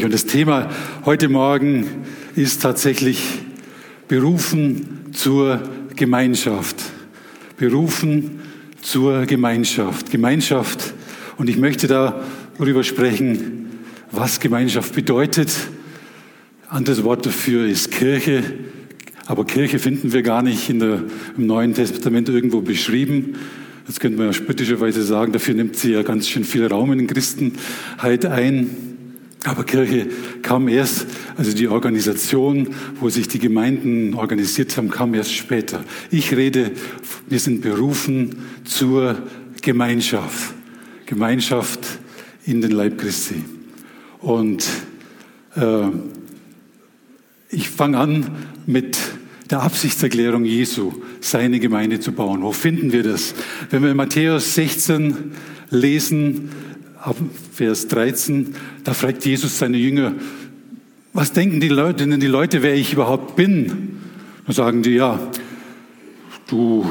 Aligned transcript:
deutlich. 0.00 0.04
Und 0.04 0.14
das 0.14 0.26
Thema 0.26 0.70
heute 1.04 1.28
Morgen 1.28 1.86
ist 2.34 2.62
tatsächlich 2.62 3.22
berufen 4.08 5.10
zur 5.12 5.60
Gemeinschaft. 5.96 6.76
Berufen 7.58 8.40
zur 8.80 9.26
Gemeinschaft. 9.26 10.10
Gemeinschaft. 10.10 10.94
Und 11.36 11.48
ich 11.48 11.58
möchte 11.58 11.86
darüber 11.86 12.82
sprechen, 12.82 13.68
was 14.10 14.40
Gemeinschaft 14.40 14.94
bedeutet. 14.94 15.50
Anderes 16.68 17.04
Wort 17.04 17.26
dafür 17.26 17.66
ist 17.66 17.90
Kirche. 17.90 18.42
Aber 19.26 19.44
Kirche 19.44 19.78
finden 19.78 20.12
wir 20.12 20.22
gar 20.22 20.42
nicht 20.42 20.68
der, 20.68 21.04
im 21.36 21.46
Neuen 21.46 21.74
Testament 21.74 22.28
irgendwo 22.28 22.60
beschrieben. 22.62 23.34
Das 23.86 24.00
könnte 24.00 24.18
man 24.18 24.28
ja 24.28 24.32
spöttischerweise 24.32 25.02
sagen, 25.02 25.32
dafür 25.32 25.54
nimmt 25.54 25.76
sie 25.76 25.92
ja 25.92 26.02
ganz 26.02 26.28
schön 26.28 26.44
viel 26.44 26.66
Raum 26.66 26.92
in 26.92 26.98
den 26.98 27.06
Christenheit 27.06 28.24
ein. 28.26 28.90
Aber 29.44 29.64
Kirche 29.64 30.06
kam 30.42 30.68
erst, 30.68 31.06
also 31.36 31.54
die 31.54 31.68
Organisation, 31.68 32.74
wo 33.00 33.08
sich 33.08 33.26
die 33.26 33.38
Gemeinden 33.38 34.14
organisiert 34.14 34.76
haben, 34.76 34.90
kam 34.90 35.14
erst 35.14 35.32
später. 35.34 35.84
Ich 36.10 36.36
rede, 36.36 36.72
wir 37.28 37.38
sind 37.38 37.62
berufen 37.62 38.36
zur 38.64 39.16
Gemeinschaft. 39.62 40.54
Gemeinschaft 41.06 41.80
in 42.44 42.60
den 42.60 42.72
Leib 42.72 42.98
Christi. 42.98 43.44
Und 44.20 44.66
äh, 45.56 45.88
ich 47.48 47.70
fange 47.70 47.98
an 47.98 48.30
mit 48.66 48.98
der 49.50 49.62
Absichtserklärung 49.62 50.44
Jesu, 50.44 50.92
seine 51.20 51.58
Gemeinde 51.60 51.98
zu 51.98 52.12
bauen. 52.12 52.42
Wo 52.42 52.52
finden 52.52 52.92
wir 52.92 53.02
das? 53.02 53.34
Wenn 53.70 53.82
wir 53.82 53.94
Matthäus 53.94 54.54
16 54.54 55.32
lesen, 55.70 56.50
ab 57.02 57.16
Vers 57.52 57.88
13, 57.88 58.54
da 58.84 58.94
fragt 58.94 59.24
Jesus 59.24 59.58
seine 59.58 59.76
Jünger, 59.76 60.14
was 61.12 61.32
denken 61.32 61.60
die 61.60 61.68
Leute 61.68 62.06
denn 62.06 62.20
die 62.20 62.26
Leute, 62.26 62.62
wer 62.62 62.74
ich 62.74 62.92
überhaupt 62.92 63.36
bin? 63.36 63.98
Dann 64.46 64.54
sagen 64.54 64.82
die, 64.82 64.92
ja, 64.92 65.18
du, 66.48 66.86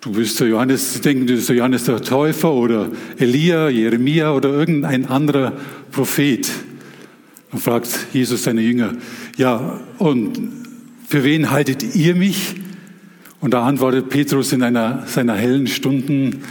du 0.00 0.12
bist 0.12 0.38
der 0.40 0.48
Johannes, 0.48 0.94
sie 0.94 1.00
denken, 1.00 1.26
du 1.26 1.34
bist 1.34 1.48
der 1.48 1.56
Johannes 1.56 1.84
der 1.84 2.02
Täufer 2.02 2.52
oder 2.52 2.90
Elia, 3.18 3.68
Jeremia 3.68 4.32
oder 4.32 4.50
irgendein 4.50 5.06
anderer 5.06 5.52
Prophet. 5.90 6.50
Dann 7.50 7.60
fragt 7.60 7.88
Jesus 8.12 8.44
seine 8.44 8.60
Jünger, 8.60 8.92
ja, 9.36 9.80
und 9.98 10.38
für 11.08 11.24
wen 11.24 11.50
haltet 11.50 11.96
ihr 11.96 12.14
mich? 12.14 12.54
Und 13.40 13.54
da 13.54 13.64
antwortet 13.64 14.10
Petrus 14.10 14.52
in 14.52 14.62
einer 14.62 15.04
seiner 15.06 15.34
hellen 15.34 15.66
Stunden, 15.66 16.42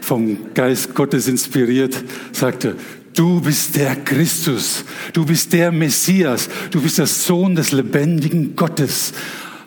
vom 0.00 0.54
Geist 0.54 0.94
Gottes 0.94 1.28
inspiriert, 1.28 2.02
sagt 2.32 2.64
er, 2.64 2.74
du 3.14 3.40
bist 3.40 3.76
der 3.76 3.96
Christus, 3.96 4.84
du 5.12 5.24
bist 5.24 5.52
der 5.52 5.72
Messias, 5.72 6.48
du 6.70 6.80
bist 6.80 6.98
der 6.98 7.06
Sohn 7.06 7.54
des 7.54 7.72
lebendigen 7.72 8.56
Gottes. 8.56 9.12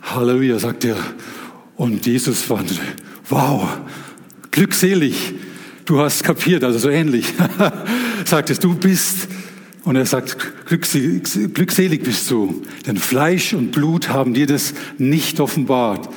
Halleluja, 0.01 0.59
sagt 0.59 0.85
er. 0.85 0.97
Und 1.75 2.05
Jesus 2.05 2.49
war, 2.49 2.63
wow, 3.29 3.67
glückselig, 4.51 5.33
du 5.85 5.99
hast 5.99 6.23
kapiert, 6.23 6.63
also 6.63 6.79
so 6.79 6.89
ähnlich, 6.89 7.33
sagt 8.25 8.49
es, 8.49 8.59
du 8.59 8.75
bist 8.75 9.27
und 9.83 9.95
er 9.95 10.05
sagt, 10.05 10.37
glückselig, 10.67 11.23
glückselig 11.53 12.03
bist 12.03 12.29
du, 12.29 12.61
denn 12.85 12.97
Fleisch 12.97 13.53
und 13.53 13.71
Blut 13.71 14.09
haben 14.09 14.33
dir 14.33 14.45
das 14.45 14.73
nicht 14.97 15.39
offenbart, 15.39 16.09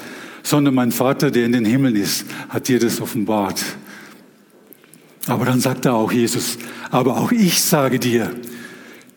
sondern 0.43 0.75
mein 0.75 0.93
Vater, 0.93 1.31
der 1.31 1.47
in 1.47 1.53
den 1.53 1.65
Himmeln 1.65 1.97
ist, 1.97 2.27
hat 2.51 2.69
dir 2.69 2.79
das 2.79 3.01
offenbart. 3.01 3.65
Aber 5.27 5.45
dann 5.45 5.61
sagt 5.61 5.87
er 5.87 5.95
auch 5.95 6.13
Jesus, 6.13 6.59
aber 6.91 7.17
auch 7.17 7.33
ich 7.33 7.63
sage 7.63 7.99
dir, 7.99 8.31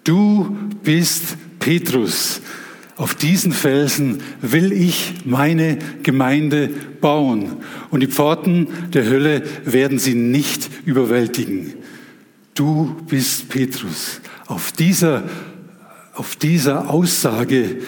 du 0.03 0.57
bist 0.83 1.37
Petrus. 1.59 2.41
Auf 2.95 3.13
diesen 3.13 3.51
Felsen 3.51 4.23
will 4.41 4.71
ich 4.71 5.15
meine 5.25 5.77
Gemeinde 6.01 6.69
bauen 6.99 7.57
und 7.91 7.99
die 7.99 8.07
Pforten 8.07 8.67
der 8.91 9.05
Hölle 9.05 9.43
werden 9.65 9.99
sie 9.99 10.15
nicht 10.15 10.69
überwältigen. 10.85 11.75
Du 12.55 12.95
bist 13.07 13.49
Petrus. 13.49 14.19
Auf 14.47 14.71
dieser, 14.71 15.29
auf 16.15 16.35
dieser 16.37 16.89
Aussage, 16.89 17.81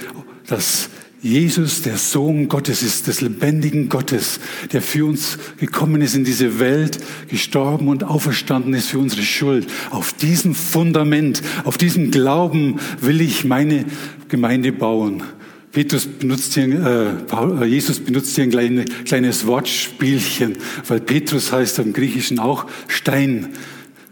dass 0.45 0.89
Jesus 1.21 1.81
der 1.81 1.97
Sohn 1.97 2.47
Gottes 2.47 2.81
ist, 2.81 3.07
des 3.07 3.19
lebendigen 3.19 3.89
Gottes, 3.89 4.39
der 4.71 4.81
für 4.81 5.05
uns 5.05 5.37
gekommen 5.57 6.01
ist 6.01 6.15
in 6.15 6.23
diese 6.23 6.59
Welt, 6.59 6.99
gestorben 7.29 7.89
und 7.89 8.05
auferstanden 8.05 8.73
ist 8.73 8.87
für 8.87 8.99
unsere 8.99 9.23
Schuld. 9.23 9.67
Auf 9.89 10.13
diesem 10.13 10.55
Fundament, 10.55 11.41
auf 11.65 11.77
diesem 11.77 12.11
Glauben 12.11 12.79
will 13.01 13.19
ich 13.19 13.43
meine 13.43 13.85
Gemeinde 14.29 14.71
bauen. 14.71 15.23
Petrus 15.71 16.07
benutzt 16.07 16.55
hier, 16.55 17.17
äh, 17.31 17.65
Jesus 17.65 17.99
benutzt 17.99 18.35
hier 18.35 18.45
ein 18.45 18.49
kleine, 18.49 18.85
kleines 18.85 19.45
Wortspielchen, 19.45 20.57
weil 20.87 20.99
Petrus 20.99 21.51
heißt 21.51 21.79
im 21.79 21.93
Griechischen 21.93 22.39
auch 22.39 22.65
Stein, 22.87 23.49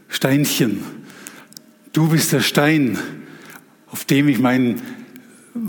Steinchen. 0.07 0.81
Du 1.93 2.09
bist 2.09 2.31
der 2.31 2.41
Stein, 2.41 2.99
auf 3.87 4.05
dem 4.05 4.27
ich 4.27 4.39
mein, 4.39 4.81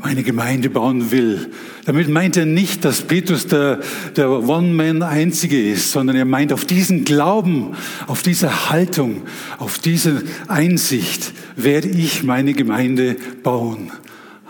meine 0.02 0.22
Gemeinde 0.22 0.70
bauen 0.70 1.10
will. 1.10 1.50
Damit 1.84 2.08
meint 2.08 2.36
er 2.36 2.46
nicht, 2.46 2.84
dass 2.84 3.02
Petrus 3.02 3.46
der, 3.46 3.80
der 4.16 4.30
One-Man-Einzige 4.30 5.70
ist, 5.70 5.92
sondern 5.92 6.16
er 6.16 6.24
meint 6.24 6.52
auf 6.52 6.64
diesen 6.64 7.04
Glauben, 7.04 7.74
auf 8.06 8.22
diese 8.22 8.70
Haltung, 8.70 9.22
auf 9.58 9.78
diese 9.78 10.22
Einsicht 10.48 11.32
werde 11.56 11.88
ich 11.88 12.22
meine 12.22 12.52
Gemeinde 12.52 13.16
bauen. 13.42 13.90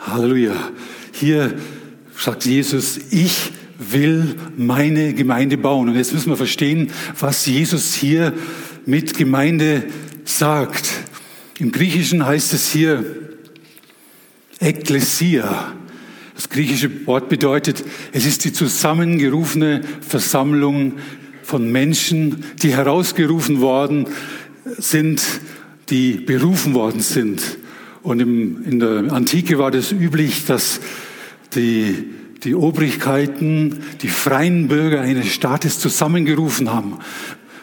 Halleluja. 0.07 0.55
Hier 1.13 1.55
sagt 2.17 2.45
Jesus, 2.45 2.99
ich 3.11 3.53
will 3.79 4.37
meine 4.57 5.15
Gemeinde 5.15 5.57
bauen. 5.57 5.89
Und 5.89 5.97
jetzt 5.97 6.13
müssen 6.13 6.31
wir 6.31 6.37
verstehen, 6.37 6.91
was 7.19 7.47
Jesus 7.47 7.95
hier 7.95 8.33
mit 8.87 9.17
Gemeinde 9.17 9.85
sagt. 10.25 10.91
Im 11.59 11.73
Griechischen 11.73 12.27
heißt 12.27 12.53
es 12.53 12.71
hier 12.71 13.05
Ekklesia. 14.61 15.73
Das 16.35 16.49
griechische 16.49 17.07
Wort 17.07 17.29
bedeutet, 17.29 17.85
es 18.13 18.27
ist 18.27 18.45
die 18.45 18.53
zusammengerufene 18.53 19.83
Versammlung 20.01 20.95
von 21.43 21.71
Menschen, 21.71 22.45
die 22.63 22.77
herausgerufen 22.77 23.61
worden 23.61 24.07
sind, 24.79 25.23
die 25.91 26.13
berufen 26.13 26.75
worden 26.75 27.01
sind. 27.01 27.43
Und 28.03 28.21
im, 28.21 28.65
in 28.65 28.79
der 28.79 29.13
Antike 29.13 29.59
war 29.59 29.71
das 29.71 29.91
üblich, 29.93 30.47
dass 30.47 30.81
die, 31.55 32.05
die 32.45 32.55
Obrigkeiten, 32.55 33.81
die 34.03 34.09
freien 34.09 34.69
Bürger 34.69 35.01
eines 35.01 35.29
Staates 35.29 35.81
zusammengerufen 35.81 36.73
haben 36.73 36.99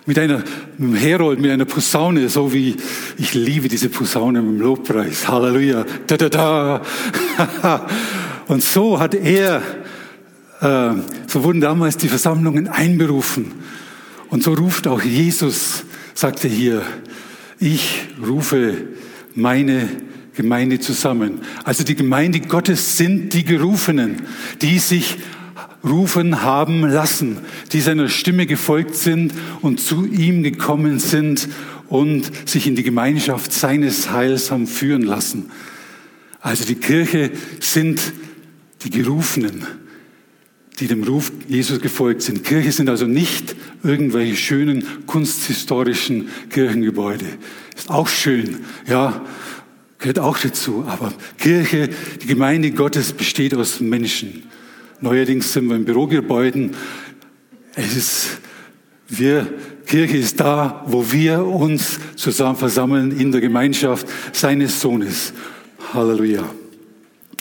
mit 0.06 0.20
einer, 0.20 0.44
mit 0.78 0.90
einem 0.90 0.96
Herold, 0.96 1.40
mit 1.40 1.52
einer 1.52 1.66
Posaune, 1.66 2.30
so 2.30 2.54
wie, 2.54 2.76
ich 3.18 3.34
liebe 3.34 3.68
diese 3.68 3.90
Posaune 3.90 4.40
im 4.40 4.60
Lobpreis. 4.60 5.28
Halleluja. 5.28 5.86
Da, 6.06 6.18
da, 6.18 6.30
da. 6.30 6.82
Und 8.48 8.64
so 8.64 9.00
hat 9.00 9.16
er, 9.16 9.62
äh, 10.62 10.92
so 11.28 11.44
wurden 11.44 11.62
damals 11.62 11.98
die 11.98 12.08
Versammlungen 12.08 12.68
einberufen. 12.68 13.52
Und 14.30 14.44
so 14.44 14.54
ruft 14.54 14.88
auch 14.88 15.02
Jesus, 15.02 15.86
sagt 16.14 16.44
er 16.44 16.50
hier, 16.52 16.82
ich 17.60 18.08
rufe 18.26 18.76
meine 19.34 19.90
Gemeinde 20.36 20.80
zusammen. 20.80 21.42
Also 21.64 21.84
die 21.84 21.96
Gemeinde 21.96 22.42
Gottes 22.42 22.98
sind 22.98 23.34
die 23.34 23.44
Gerufenen, 23.44 24.22
die 24.62 24.78
sich 24.80 25.18
rufen 25.86 26.42
haben 26.42 26.82
lassen, 26.82 27.38
die 27.72 27.82
seiner 27.82 28.10
Stimme 28.10 28.46
gefolgt 28.46 28.96
sind 28.96 29.34
und 29.62 29.80
zu 29.80 30.06
ihm 30.06 30.44
gekommen 30.44 31.00
sind 31.00 31.48
und 31.88 32.32
sich 32.50 32.68
in 32.68 32.76
die 32.76 32.84
Gemeinschaft 32.84 33.54
seines 33.54 34.12
Heils 34.12 34.52
haben 34.52 34.68
führen 34.68 35.04
lassen. 35.04 35.52
Also 36.42 36.66
die 36.66 36.76
Kirche 36.76 37.32
sind 37.60 38.02
die 38.84 38.90
Gerufenen, 38.90 39.66
die 40.80 40.88
dem 40.88 41.04
Ruf 41.04 41.32
Jesus 41.48 41.80
gefolgt 41.80 42.22
sind. 42.22 42.44
Kirche 42.44 42.72
sind 42.72 42.90
also 42.90 43.06
nicht 43.06 43.56
irgendwelche 43.84 44.36
schönen 44.36 44.84
kunsthistorischen 45.08 46.30
Kirchengebäude. 46.50 47.26
Ist 47.76 47.90
auch 47.90 48.08
schön, 48.08 48.60
ja, 48.88 49.26
gehört 50.00 50.20
auch 50.20 50.38
dazu. 50.38 50.86
Aber 50.88 51.14
Kirche, 51.38 51.90
die 52.22 52.28
Gemeinde 52.28 52.72
Gottes 52.72 53.14
besteht 53.14 53.54
aus 53.56 53.80
Menschen. 53.80 54.44
Neuerdings 55.02 55.52
sind 55.52 55.68
wir 55.68 55.76
in 55.76 55.86
Bürogebäuden. 55.86 56.72
Es 57.76 57.96
ist, 57.96 58.40
wir, 59.08 59.48
Kirche 59.86 60.18
ist 60.18 60.40
da, 60.40 60.84
wo 60.88 61.12
wir 61.12 61.46
uns 61.46 62.00
zusammen 62.16 62.56
versammeln 62.56 63.18
in 63.18 63.32
der 63.32 63.42
Gemeinschaft 63.42 64.08
seines 64.32 64.80
Sohnes. 64.80 65.34
Halleluja. 65.94 66.50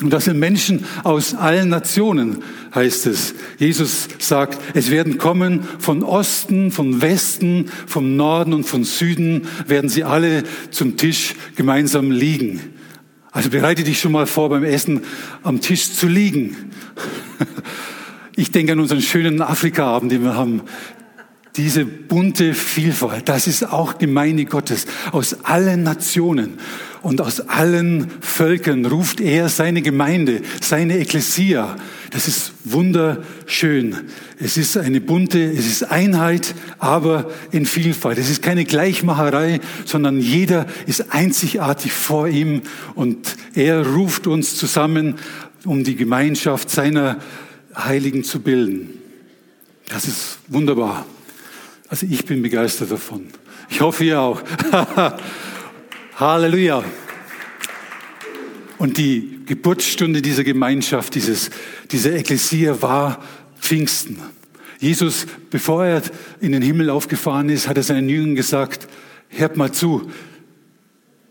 Und 0.03 0.11
das 0.11 0.25
sind 0.25 0.41
Menschen 0.41 0.85
aus 1.05 1.35
allen 1.35 1.69
Nationen, 1.69 2.43
heißt 2.75 3.07
es. 3.07 3.35
Jesus 3.59 4.09
sagt, 4.19 4.59
es 4.75 4.91
werden 4.91 5.19
kommen 5.19 5.63
von 5.79 6.03
Osten, 6.03 6.73
von 6.73 7.01
Westen, 7.01 7.71
vom 7.87 8.17
Norden 8.17 8.53
und 8.53 8.65
von 8.65 8.83
Süden, 8.83 9.47
werden 9.69 9.89
sie 9.89 10.03
alle 10.03 10.43
zum 10.73 10.97
Tisch 10.97 11.37
gemeinsam 11.55 12.11
liegen. 12.11 12.74
Also 13.35 13.51
bereite 13.51 13.83
dich 13.83 14.01
schon 14.01 14.13
mal 14.13 14.29
vor, 14.29 14.49
beim 14.49 14.63
Essen 14.63 15.03
am 15.43 15.61
Tisch 15.61 15.93
zu 15.93 16.07
liegen. 16.07 16.71
Ich 18.37 18.53
denke 18.53 18.73
an 18.73 18.81
unseren 18.81 19.03
schönen 19.03 19.43
Afrika-Abend, 19.43 20.13
den 20.13 20.23
wir 20.23 20.37
haben. 20.37 20.63
Diese 21.57 21.85
bunte 21.85 22.55
Vielfalt, 22.55 23.29
das 23.29 23.49
ist 23.49 23.73
auch 23.73 23.99
Gemeinde 23.99 24.45
Gottes. 24.45 24.87
Aus 25.11 25.45
allen 25.45 25.83
Nationen 25.83 26.59
und 27.05 27.21
aus 27.21 27.41
allen 27.43 28.11
Völkern 28.23 28.87
ruft 28.87 29.21
er 29.21 29.51
seine 29.51 29.83
Gemeinde, 29.83 30.41
seine 30.63 30.99
Ekklesia. 30.99 31.77
Das 32.11 32.29
ist 32.29 32.53
wunderschön. 32.65 33.97
Es 34.41 34.57
ist 34.57 34.79
eine 34.79 35.03
bunte, 35.03 35.39
es 35.45 35.67
ist 35.67 35.83
Einheit, 35.83 36.55
aber 36.79 37.31
in 37.53 37.67
Vielfalt. 37.67 38.17
Es 38.17 38.31
ist 38.31 38.43
keine 38.43 38.65
Gleichmacherei, 38.65 39.61
sondern 39.85 40.19
jeder 40.19 40.67
ist 40.87 41.13
einzigartig 41.13 41.93
vor 41.93 42.27
ihm 42.27 42.63
und 42.95 43.37
er 43.55 43.87
ruft 43.87 44.27
uns 44.27 44.57
zusammen, 44.57 45.17
um 45.67 45.85
die 45.85 45.97
Gemeinschaft 45.97 46.71
seiner 46.71 47.19
Heiligen 47.77 48.25
zu 48.25 48.41
bilden. 48.41 48.99
Das 49.91 50.07
ist 50.07 50.39
wunderbar. 50.49 51.05
Also 51.89 52.07
ich 52.09 52.25
bin 52.25 52.41
begeistert 52.41 52.91
davon. 52.91 53.27
Ich 53.69 53.83
hoffe, 53.83 54.05
ihr 54.05 54.21
auch. 54.21 54.41
Halleluja. 56.17 56.85
Und 58.79 58.99
die 58.99 59.41
Geburtsstunde 59.47 60.23
dieser 60.23 60.45
Gemeinschaft, 60.45 61.15
dieses, 61.15 61.51
dieser 61.91 62.13
Ekklesia 62.13 62.81
war 62.83 63.23
Pfingsten. 63.61 64.19
Jesus, 64.79 65.27
bevor 65.51 65.85
er 65.85 66.03
in 66.41 66.53
den 66.53 66.63
Himmel 66.63 66.91
aufgefahren 66.91 67.49
ist, 67.49 67.69
hat 67.69 67.77
er 67.77 67.83
seinen 67.83 68.09
Jüngern 68.09 68.35
gesagt, 68.37 68.87
hört 69.29 69.57
mal 69.57 69.73
zu, 69.73 70.11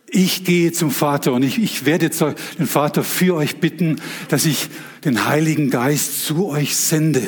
ich 0.07 0.43
gehe 0.43 0.71
zum 0.71 0.91
Vater 0.91 1.33
und 1.33 1.43
ich, 1.43 1.61
ich 1.61 1.85
werde 1.85 2.09
den 2.09 2.67
Vater 2.67 3.03
für 3.03 3.35
euch 3.35 3.57
bitten, 3.57 4.01
dass 4.27 4.45
ich 4.45 4.69
den 5.05 5.25
Heiligen 5.25 5.69
Geist 5.69 6.25
zu 6.25 6.47
euch 6.47 6.75
sende. 6.75 7.21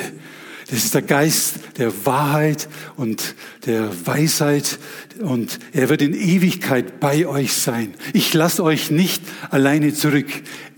Das 0.68 0.84
ist 0.84 0.94
der 0.94 1.02
Geist 1.02 1.60
der 1.78 2.06
Wahrheit 2.06 2.68
und 2.96 3.36
der 3.66 3.88
Weisheit 4.06 4.78
und 5.20 5.60
er 5.72 5.88
wird 5.88 6.02
in 6.02 6.12
Ewigkeit 6.12 6.98
bei 6.98 7.26
euch 7.26 7.52
sein. 7.52 7.94
Ich 8.12 8.34
lasse 8.34 8.64
euch 8.64 8.90
nicht 8.90 9.22
alleine 9.50 9.94
zurück. 9.94 10.26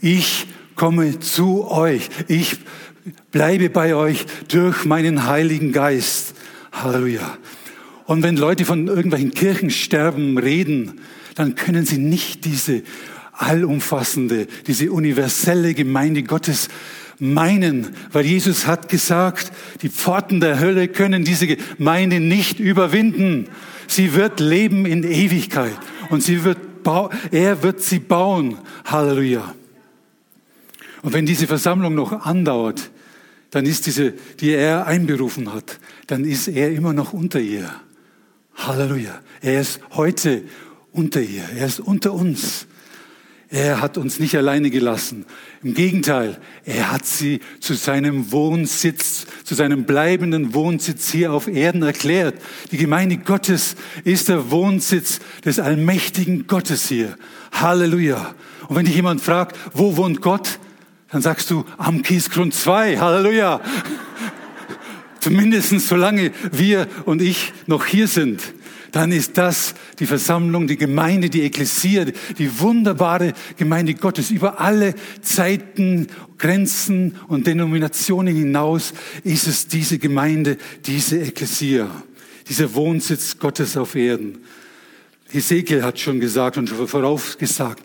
Ich 0.02 0.46
komme 0.76 1.20
zu 1.20 1.70
euch. 1.70 2.11
Ich 2.29 2.58
bleibe 3.31 3.70
bei 3.70 3.94
euch 3.94 4.26
durch 4.49 4.85
meinen 4.85 5.26
Heiligen 5.26 5.73
Geist. 5.73 6.34
Halleluja. 6.70 7.38
Und 8.05 8.23
wenn 8.23 8.37
Leute 8.37 8.67
von 8.67 8.88
irgendwelchen 8.88 9.32
Kirchensterben 9.32 10.37
reden, 10.37 11.00
dann 11.34 11.55
können 11.55 11.87
sie 11.87 11.99
nicht 11.99 12.44
diese 12.44 12.82
allumfassende, 13.32 14.49
diese 14.67 14.93
universelle 14.93 15.73
Gemeinde 15.73 16.25
Gottes 16.25 16.69
meinen, 17.19 17.88
weil 18.12 18.25
Jesus 18.25 18.67
hat 18.67 18.88
gesagt, 18.88 19.53
die 19.82 19.88
Pforten 19.88 20.41
der 20.41 20.61
Hölle 20.61 20.88
können 20.88 21.25
diese 21.25 21.47
Gemeinde 21.47 22.20
nicht 22.20 22.61
überwinden. 22.61 23.49
Sie 23.87 24.15
wird 24.15 24.41
leben 24.41 24.87
in 24.87 25.03
Ewigkeit 25.03 25.79
und 26.11 26.23
sie 26.23 26.44
wird 26.44 26.59
er 27.31 27.62
wird 27.62 27.82
sie 27.82 27.99
bauen. 27.99 28.56
Halleluja. 28.87 29.55
Und 31.03 31.12
wenn 31.12 31.26
diese 31.26 31.47
Versammlung 31.47 31.94
noch 31.94 32.25
andauert, 32.25 32.91
dann 33.50 33.67
ist 33.67 33.87
diese, 33.87 34.15
die 34.41 34.50
er 34.50 34.87
einberufen 34.87 35.53
hat, 35.53 35.79
dann 36.06 36.25
ist 36.25 36.49
er 36.49 36.70
immer 36.73 36.93
noch 36.93 37.12
unter 37.12 37.41
ihr. 37.41 37.70
Halleluja. 38.55 39.20
Er 39.43 39.61
ist 39.61 39.81
heute 39.91 40.43
unter 40.93 41.20
ihr. 41.20 41.44
Er 41.56 41.67
ist 41.67 41.81
unter 41.81 42.12
uns. 42.12 42.67
Er 43.50 43.81
hat 43.81 43.97
uns 43.97 44.21
nicht 44.21 44.37
alleine 44.37 44.69
gelassen. 44.69 45.25
Im 45.62 45.73
Gegenteil, 45.73 46.39
er 46.67 46.93
hat 46.93 47.06
sie 47.06 47.41
zu 47.61 47.73
seinem 47.73 48.31
Wohnsitz, 48.31 49.27
zu 49.43 49.55
seinem 49.55 49.85
bleibenden 49.85 50.53
Wohnsitz 50.53 51.11
hier 51.11 51.33
auf 51.33 51.49
Erden 51.49 51.83
erklärt. 51.83 52.35
Die 52.73 52.77
Gemeinde 52.77 53.17
Gottes 53.17 53.77
ist 54.05 54.29
der 54.29 54.50
Wohnsitz 54.50 55.21
des 55.47 55.59
allmächtigen 55.61 56.47
Gottes 56.47 56.89
hier. 56.89 57.17
Halleluja. 57.53 58.35
Und 58.69 58.77
wenn 58.77 58.85
dich 58.85 58.97
jemand 58.97 59.23
fragt, 59.23 59.56
wo 59.73 59.97
wohnt 59.97 60.21
Gott? 60.21 60.59
Dann 61.11 61.23
sagst 61.23 61.51
du, 61.51 61.65
am 61.79 62.03
Kiesgrund 62.03 62.53
2. 62.53 62.99
Halleluja. 62.99 63.62
Zumindest 65.21 65.89
solange 65.89 66.33
wir 66.53 66.87
und 67.06 67.23
ich 67.23 67.55
noch 67.67 67.87
hier 67.87 68.09
sind 68.09 68.43
dann 68.93 69.12
ist 69.12 69.37
das 69.37 69.75
die 69.99 70.06
Versammlung, 70.06 70.67
die 70.67 70.76
Gemeinde, 70.76 71.29
die 71.29 71.43
Ekklesia, 71.43 72.06
die 72.38 72.61
wunderbare 72.61 73.35
Gemeinde 73.56 73.94
Gottes. 73.94 74.31
Über 74.31 74.61
alle 74.61 74.94
Zeiten, 75.20 76.06
Grenzen 76.38 77.17
und 77.29 77.46
Denominationen 77.46 78.35
hinaus 78.35 78.93
ist 79.25 79.46
es 79.46 79.67
diese 79.67 79.99
Gemeinde, 79.99 80.56
diese 80.87 81.19
Ekklesia, 81.20 81.90
dieser 82.49 82.75
Wohnsitz 82.75 83.38
Gottes 83.38 83.76
auf 83.76 83.94
Erden. 83.94 84.38
Hesekiel 85.31 85.82
hat 85.82 85.99
schon 85.99 86.20
gesagt 86.20 86.56
und 86.56 86.69
vorausgesagt, 86.69 87.82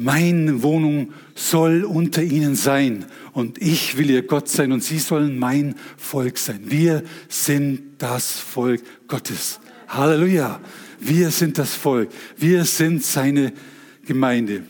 meine 0.00 0.62
Wohnung 0.62 1.12
soll 1.34 1.82
unter 1.84 2.22
ihnen 2.22 2.54
sein 2.54 3.06
und 3.32 3.60
ich 3.60 3.96
will 3.96 4.10
ihr 4.10 4.22
Gott 4.22 4.48
sein 4.48 4.70
und 4.70 4.84
sie 4.84 5.00
sollen 5.00 5.38
mein 5.38 5.74
Volk 5.96 6.38
sein. 6.38 6.60
Wir 6.66 7.02
sind 7.28 7.80
das 7.98 8.30
Volk 8.30 8.80
Gottes. 9.08 9.58
Halleluja. 9.88 10.60
Wir 11.00 11.30
sind 11.30 11.58
das 11.58 11.74
Volk. 11.74 12.10
Wir 12.36 12.64
sind 12.64 13.02
seine 13.02 13.52
Gemeinde. 14.04 14.64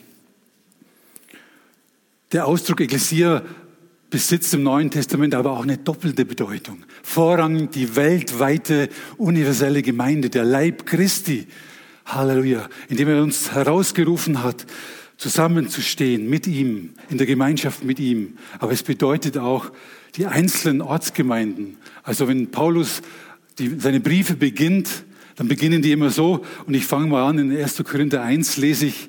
Der 2.32 2.46
Ausdruck 2.46 2.80
Ekklesia 2.80 3.42
besitzt 4.10 4.54
im 4.54 4.62
Neuen 4.62 4.90
Testament 4.90 5.34
aber 5.34 5.52
auch 5.52 5.62
eine 5.62 5.78
doppelte 5.78 6.24
Bedeutung. 6.24 6.84
Vorrangig 7.02 7.72
die 7.72 7.96
weltweite 7.96 8.88
universelle 9.16 9.82
Gemeinde, 9.82 10.30
der 10.30 10.44
Leib 10.44 10.86
Christi. 10.86 11.46
Halleluja. 12.06 12.68
Indem 12.88 13.08
er 13.08 13.22
uns 13.22 13.52
herausgerufen 13.52 14.42
hat, 14.42 14.66
zusammenzustehen 15.16 16.30
mit 16.30 16.46
ihm, 16.46 16.90
in 17.10 17.18
der 17.18 17.26
Gemeinschaft 17.26 17.82
mit 17.82 17.98
ihm. 17.98 18.38
Aber 18.60 18.72
es 18.72 18.84
bedeutet 18.84 19.36
auch 19.36 19.72
die 20.16 20.26
einzelnen 20.26 20.80
Ortsgemeinden. 20.80 21.76
Also 22.02 22.28
wenn 22.28 22.50
Paulus 22.50 23.02
die, 23.58 23.78
seine 23.78 24.00
Briefe 24.00 24.36
beginnt, 24.36 25.04
dann 25.38 25.46
beginnen 25.46 25.80
die 25.82 25.92
immer 25.92 26.10
so, 26.10 26.44
und 26.66 26.74
ich 26.74 26.84
fange 26.84 27.06
mal 27.06 27.24
an, 27.24 27.38
in 27.38 27.56
1. 27.56 27.84
Korinther 27.84 28.22
1 28.22 28.56
lese 28.56 28.86
ich, 28.86 29.08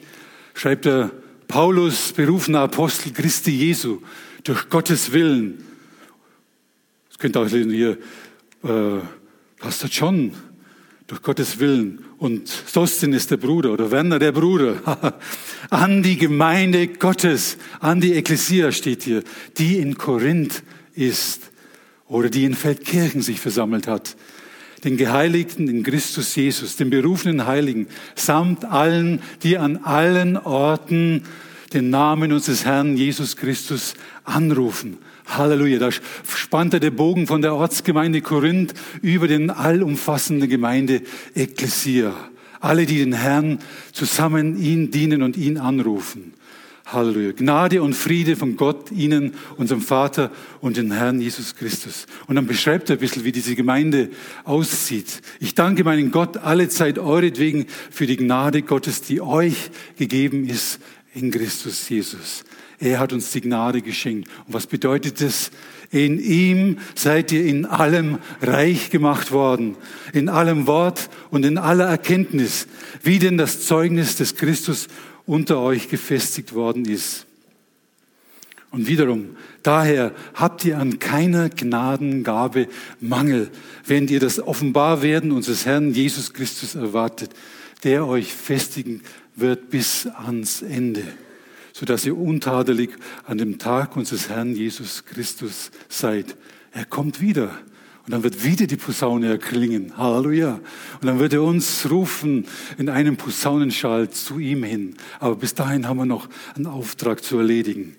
schreibt 0.54 0.86
er, 0.86 1.10
Paulus, 1.48 2.14
berufener 2.14 2.60
Apostel 2.60 3.12
Christi 3.12 3.50
Jesu, 3.50 4.02
durch 4.44 4.70
Gottes 4.70 5.12
Willen. 5.12 5.64
Das 7.10 7.18
könnte 7.18 7.40
auch 7.40 7.50
lesen 7.50 7.72
hier, 7.72 7.98
äh, 8.64 9.00
Pastor 9.58 9.90
John, 9.90 10.32
durch 11.08 11.24
Gottes 11.24 11.60
Willen. 11.60 12.06
Und 12.20 12.48
Sostin 12.48 13.12
ist 13.14 13.32
der 13.32 13.38
Bruder 13.38 13.74
oder 13.74 13.90
Werner 13.90 14.20
der 14.20 14.32
Bruder. 14.32 15.18
an 15.72 16.04
die 16.04 16.18
Gemeinde 16.18 16.90
Gottes, 16.90 17.58
an 17.80 18.02
die 18.02 18.14
Ekklesia 18.14 18.72
steht 18.72 19.02
hier, 19.02 19.24
die 19.58 19.80
in 19.80 19.98
Korinth 19.98 20.62
ist 20.94 21.50
oder 22.08 22.30
die 22.30 22.46
in 22.46 22.54
Feldkirchen 22.54 23.24
sich 23.24 23.40
versammelt 23.40 23.88
hat 23.88 24.16
den 24.84 24.98
Geheiligten 24.98 25.68
in 25.68 25.84
Christus 25.84 26.36
Jesus, 26.36 26.76
den 26.76 26.90
berufenen 26.90 27.46
Heiligen, 27.46 27.88
samt 28.16 28.66
allen, 28.66 29.22
die 29.44 29.58
an 29.58 29.78
allen 29.78 30.38
Orten 30.38 31.24
den 31.74 31.90
Namen 31.90 32.32
unseres 32.32 32.66
Herrn 32.66 32.98
Jesus 32.98 33.36
Christus 33.36 33.94
anrufen. 34.24 34.98
Halleluja. 35.28 35.80
Da 35.80 35.90
spannte 35.92 36.80
der 36.80 36.92
Bogen 36.92 37.28
von 37.28 37.42
der 37.42 37.54
Ortsgemeinde 37.54 38.22
Korinth 38.22 38.74
über 39.02 39.28
den 39.28 39.50
allumfassenden 39.50 40.50
Gemeinde 40.50 41.02
Ekklesia. 41.36 42.14
Alle, 42.60 42.86
die 42.86 42.98
den 42.98 43.14
Herrn 43.14 43.60
zusammen 43.94 44.62
ihn 44.62 44.92
dienen 44.92 45.22
und 45.22 45.38
ihn 45.38 45.58
anrufen. 45.58 46.34
Halleluja. 46.94 47.32
Gnade 47.32 47.82
und 47.82 47.94
Friede 47.94 48.36
von 48.36 48.56
Gott, 48.56 48.92
Ihnen, 48.92 49.34
unserem 49.58 49.82
Vater 49.82 50.32
und 50.62 50.78
dem 50.78 50.92
Herrn 50.92 51.22
Jesus 51.22 51.56
Christus. 51.56 52.06
Und 52.28 52.36
dann 52.36 52.48
beschreibt 52.48 52.90
er 52.90 52.96
ein 52.96 53.00
bisschen, 53.00 53.24
wie 53.24 53.32
diese 53.32 53.56
Gemeinde 53.56 54.10
aussieht. 54.44 55.22
Ich 55.40 55.56
danke 55.56 55.84
meinen 55.84 56.12
Gott 56.12 56.38
alle 56.38 56.70
Zeit 56.70 57.00
euretwegen 57.00 57.66
für 57.92 58.08
die 58.08 58.18
Gnade 58.18 58.62
Gottes, 58.62 59.02
die 59.02 59.22
euch 59.22 59.72
gegeben 59.98 60.48
ist 60.48 60.80
in 61.14 61.32
Christus 61.32 61.88
Jesus. 61.90 62.44
Er 62.80 63.00
hat 63.00 63.12
uns 63.12 63.32
die 63.32 63.42
Gnade 63.42 63.82
geschenkt. 63.82 64.30
Und 64.48 64.54
was 64.54 64.66
bedeutet 64.66 65.22
das? 65.22 65.52
In 65.92 66.20
ihm 66.20 66.78
seid 66.96 67.32
ihr 67.32 67.44
in 67.46 67.66
allem 67.66 68.20
reich 68.42 68.90
gemacht 68.90 69.32
worden, 69.32 69.76
in 70.14 70.30
allem 70.30 70.66
Wort 70.68 71.10
und 71.30 71.46
in 71.46 71.58
aller 71.58 71.86
Erkenntnis, 71.86 72.68
wie 73.04 73.20
denn 73.20 73.38
das 73.38 73.66
Zeugnis 73.66 74.16
des 74.16 74.36
Christus 74.36 74.88
unter 75.30 75.60
euch 75.60 75.90
gefestigt 75.90 76.56
worden 76.56 76.86
ist. 76.86 77.28
Und 78.72 78.88
wiederum, 78.88 79.38
daher 79.62 80.12
habt 80.34 80.66
ihr 80.66 80.80
an 80.80 80.98
keiner 80.98 81.50
Gnadengabe 81.50 82.68
Mangel, 83.00 83.52
wenn 83.86 84.08
ihr 84.08 84.20
das 84.20 84.40
Offenbarwerden 84.40 85.32
unseres 85.32 85.68
Herrn 85.68 85.94
Jesus 85.94 86.34
Christus 86.34 86.74
erwartet, 86.74 87.30
der 87.84 88.08
euch 88.08 88.34
festigen 88.34 89.02
wird 89.36 89.70
bis 89.70 90.08
ans 90.08 90.64
Ende. 90.64 91.04
sodass 91.72 92.06
ihr 92.06 92.18
untadelig 92.18 92.90
an 93.26 93.38
dem 93.38 93.58
Tag 93.58 93.96
unseres 93.96 94.28
Herrn 94.28 94.54
Jesus 94.54 95.06
Christus 95.06 95.72
seid. 95.88 96.36
Er 96.74 96.84
kommt 96.84 97.22
wieder. 97.22 97.58
Und 98.10 98.14
dann 98.14 98.24
wird 98.24 98.44
wieder 98.44 98.66
die 98.66 98.76
Posaune 98.76 99.28
erklingen. 99.28 99.96
Halleluja. 99.96 100.60
Und 101.00 101.06
dann 101.06 101.20
wird 101.20 101.34
er 101.34 101.44
uns 101.44 101.88
rufen 101.92 102.48
in 102.80 102.90
einem 102.90 103.18
Posaunenschall 103.18 104.10
zu 104.10 104.40
ihm 104.40 104.64
hin. 104.64 104.96
Aber 105.20 105.36
bis 105.36 105.54
dahin 105.54 105.88
haben 105.88 105.98
wir 105.98 106.08
noch 106.08 106.28
einen 106.56 106.66
Auftrag 106.66 107.24
zu 107.24 107.38
erledigen. 107.38 107.98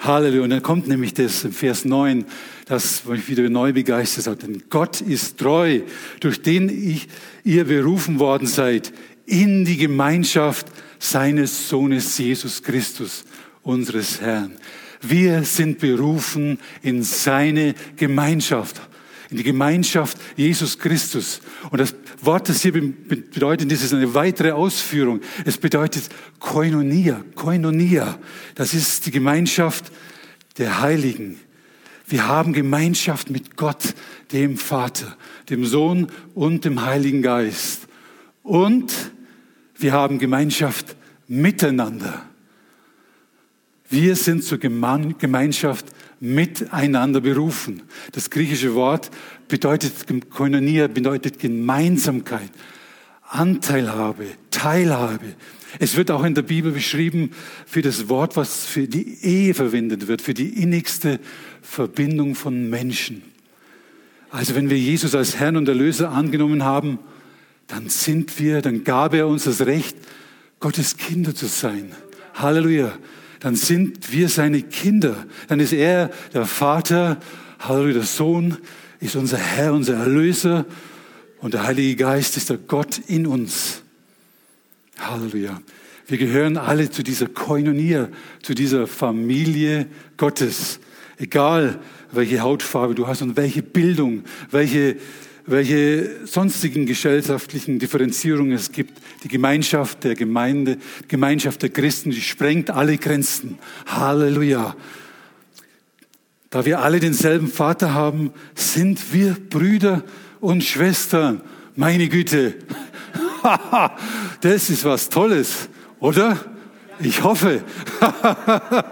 Halleluja. 0.00 0.42
Und 0.42 0.50
dann 0.50 0.60
kommt 0.60 0.86
nämlich 0.86 1.14
das 1.14 1.44
im 1.44 1.52
Vers 1.52 1.86
9, 1.86 2.26
das 2.66 3.06
mich 3.06 3.26
wieder 3.26 3.48
neu 3.48 3.72
begeistert 3.72 4.26
hat. 4.26 4.42
Denn 4.42 4.64
Gott 4.68 5.00
ist 5.00 5.38
treu, 5.38 5.80
durch 6.20 6.42
den 6.42 6.68
ich, 6.68 7.08
ihr 7.42 7.64
berufen 7.64 8.18
worden 8.18 8.46
seid, 8.46 8.92
in 9.24 9.64
die 9.64 9.78
Gemeinschaft 9.78 10.66
seines 10.98 11.70
Sohnes 11.70 12.18
Jesus 12.18 12.62
Christus, 12.62 13.24
unseres 13.62 14.20
Herrn. 14.20 14.52
Wir 15.00 15.42
sind 15.44 15.78
berufen 15.78 16.58
in 16.82 17.02
seine 17.02 17.74
Gemeinschaft, 17.96 18.82
in 19.30 19.36
die 19.36 19.42
Gemeinschaft 19.42 20.16
Jesus 20.36 20.78
Christus. 20.78 21.40
Und 21.70 21.80
das 21.80 21.94
Wort, 22.22 22.48
das 22.48 22.62
hier 22.62 22.72
bedeutet, 22.72 23.70
das 23.70 23.82
ist 23.82 23.92
eine 23.92 24.14
weitere 24.14 24.52
Ausführung. 24.52 25.20
Es 25.44 25.58
bedeutet 25.58 26.04
Koinonia, 26.38 27.22
Koinonia. 27.34 28.18
Das 28.54 28.74
ist 28.74 29.06
die 29.06 29.10
Gemeinschaft 29.10 29.92
der 30.56 30.80
Heiligen. 30.80 31.38
Wir 32.06 32.26
haben 32.26 32.54
Gemeinschaft 32.54 33.28
mit 33.28 33.56
Gott, 33.56 33.94
dem 34.32 34.56
Vater, 34.56 35.16
dem 35.50 35.66
Sohn 35.66 36.08
und 36.34 36.64
dem 36.64 36.82
Heiligen 36.84 37.20
Geist. 37.20 37.86
Und 38.42 38.92
wir 39.76 39.92
haben 39.92 40.18
Gemeinschaft 40.18 40.96
miteinander. 41.26 42.27
Wir 43.90 44.16
sind 44.16 44.44
zur 44.44 44.58
Gemeinschaft 44.58 45.86
miteinander 46.20 47.20
berufen. 47.20 47.82
Das 48.12 48.28
griechische 48.28 48.74
Wort 48.74 49.10
bedeutet, 49.48 49.92
Koinonia 50.30 50.88
bedeutet 50.88 51.38
Gemeinsamkeit, 51.38 52.50
Anteilhabe, 53.22 54.26
Teilhabe. 54.50 55.34
Es 55.78 55.96
wird 55.96 56.10
auch 56.10 56.24
in 56.24 56.34
der 56.34 56.42
Bibel 56.42 56.72
beschrieben 56.72 57.30
für 57.66 57.82
das 57.82 58.08
Wort, 58.08 58.36
was 58.36 58.66
für 58.66 58.88
die 58.88 59.24
Ehe 59.24 59.54
verwendet 59.54 60.06
wird, 60.06 60.20
für 60.20 60.34
die 60.34 60.62
innigste 60.62 61.18
Verbindung 61.62 62.34
von 62.34 62.68
Menschen. 62.68 63.22
Also 64.30 64.54
wenn 64.54 64.68
wir 64.68 64.78
Jesus 64.78 65.14
als 65.14 65.36
Herrn 65.36 65.56
und 65.56 65.68
Erlöser 65.68 66.10
angenommen 66.10 66.64
haben, 66.64 66.98
dann 67.66 67.88
sind 67.88 68.38
wir, 68.38 68.60
dann 68.60 68.84
gab 68.84 69.14
er 69.14 69.26
uns 69.26 69.44
das 69.44 69.64
Recht, 69.64 69.96
Gottes 70.60 70.96
Kinder 70.96 71.34
zu 71.34 71.46
sein. 71.46 71.92
Halleluja. 72.34 72.92
Dann 73.40 73.54
sind 73.54 74.12
wir 74.12 74.28
seine 74.28 74.62
Kinder. 74.62 75.26
Dann 75.48 75.60
ist 75.60 75.72
er 75.72 76.10
der 76.34 76.46
Vater, 76.46 77.18
Halleluja, 77.60 77.94
der 77.94 78.02
Sohn 78.02 78.56
ist 79.00 79.16
unser 79.16 79.38
Herr, 79.38 79.72
unser 79.72 79.94
Erlöser 79.94 80.64
und 81.40 81.54
der 81.54 81.64
Heilige 81.66 81.96
Geist 81.96 82.36
ist 82.36 82.50
der 82.50 82.58
Gott 82.58 83.00
in 83.06 83.26
uns. 83.26 83.82
Halleluja. 84.98 85.60
Wir 86.06 86.18
gehören 86.18 86.56
alle 86.56 86.90
zu 86.90 87.02
dieser 87.02 87.26
Koinonia, 87.26 88.08
zu 88.42 88.54
dieser 88.54 88.86
Familie 88.86 89.86
Gottes. 90.16 90.80
Egal, 91.18 91.78
welche 92.12 92.40
Hautfarbe 92.40 92.94
du 92.94 93.06
hast 93.06 93.22
und 93.22 93.36
welche 93.36 93.62
Bildung, 93.62 94.24
welche 94.50 94.96
welche 95.48 96.26
sonstigen 96.26 96.84
gesellschaftlichen 96.84 97.78
Differenzierungen 97.78 98.52
es 98.52 98.70
gibt. 98.70 99.00
Die 99.24 99.28
Gemeinschaft 99.28 100.04
der 100.04 100.14
Gemeinde, 100.14 100.76
Gemeinschaft 101.08 101.62
der 101.62 101.70
Christen, 101.70 102.10
die 102.10 102.20
sprengt 102.20 102.70
alle 102.70 102.98
Grenzen. 102.98 103.58
Halleluja. 103.86 104.76
Da 106.50 106.64
wir 106.64 106.80
alle 106.80 107.00
denselben 107.00 107.48
Vater 107.48 107.94
haben, 107.94 108.32
sind 108.54 109.12
wir 109.12 109.36
Brüder 109.48 110.04
und 110.40 110.64
Schwestern. 110.64 111.40
Meine 111.76 112.08
Güte, 112.08 112.54
das 114.40 114.70
ist 114.70 114.84
was 114.84 115.08
Tolles, 115.08 115.68
oder? 116.00 116.38
Ich 117.00 117.22
hoffe. 117.22 117.62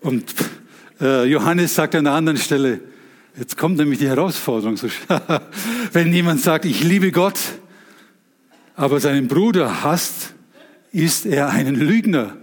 und 0.00 0.34
äh, 1.00 1.24
Johannes 1.24 1.74
sagt 1.74 1.94
an 1.94 2.06
einer 2.06 2.16
anderen 2.16 2.38
Stelle, 2.38 2.80
Jetzt 3.36 3.56
kommt 3.56 3.76
nämlich 3.76 3.98
die 3.98 4.08
Herausforderung. 4.08 4.76
Wenn 5.92 6.12
jemand 6.12 6.40
sagt, 6.40 6.64
ich 6.64 6.82
liebe 6.82 7.12
Gott, 7.12 7.38
aber 8.74 9.00
seinen 9.00 9.28
Bruder 9.28 9.82
hasst, 9.84 10.34
ist 10.92 11.26
er 11.26 11.50
ein 11.50 11.74
Lügner. 11.74 12.36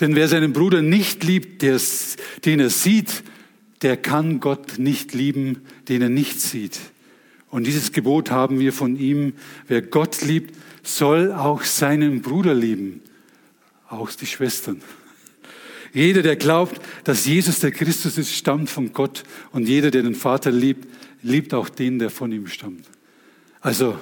Denn 0.00 0.14
wer 0.16 0.28
seinen 0.28 0.52
Bruder 0.52 0.82
nicht 0.82 1.22
liebt, 1.24 1.62
den 1.62 2.60
er 2.60 2.70
sieht, 2.70 3.22
der 3.82 3.96
kann 3.96 4.40
Gott 4.40 4.78
nicht 4.78 5.14
lieben, 5.14 5.62
den 5.88 6.02
er 6.02 6.08
nicht 6.08 6.40
sieht. 6.40 6.80
Und 7.50 7.66
dieses 7.66 7.92
Gebot 7.92 8.30
haben 8.30 8.58
wir 8.58 8.72
von 8.72 8.96
ihm. 8.96 9.34
Wer 9.68 9.82
Gott 9.82 10.22
liebt, 10.22 10.56
soll 10.82 11.32
auch 11.32 11.62
seinen 11.62 12.20
Bruder 12.20 12.54
lieben, 12.54 13.00
auch 13.88 14.10
die 14.10 14.26
Schwestern. 14.26 14.82
Jeder, 15.94 16.22
der 16.22 16.34
glaubt, 16.34 16.80
dass 17.04 17.24
Jesus 17.24 17.60
der 17.60 17.70
Christus 17.70 18.18
ist, 18.18 18.34
stammt 18.34 18.68
von 18.68 18.92
Gott. 18.92 19.22
Und 19.52 19.68
jeder, 19.68 19.92
der 19.92 20.02
den 20.02 20.16
Vater 20.16 20.50
liebt, 20.50 20.88
liebt 21.22 21.54
auch 21.54 21.68
den, 21.68 22.00
der 22.00 22.10
von 22.10 22.32
ihm 22.32 22.48
stammt. 22.48 22.84
Also, 23.60 23.96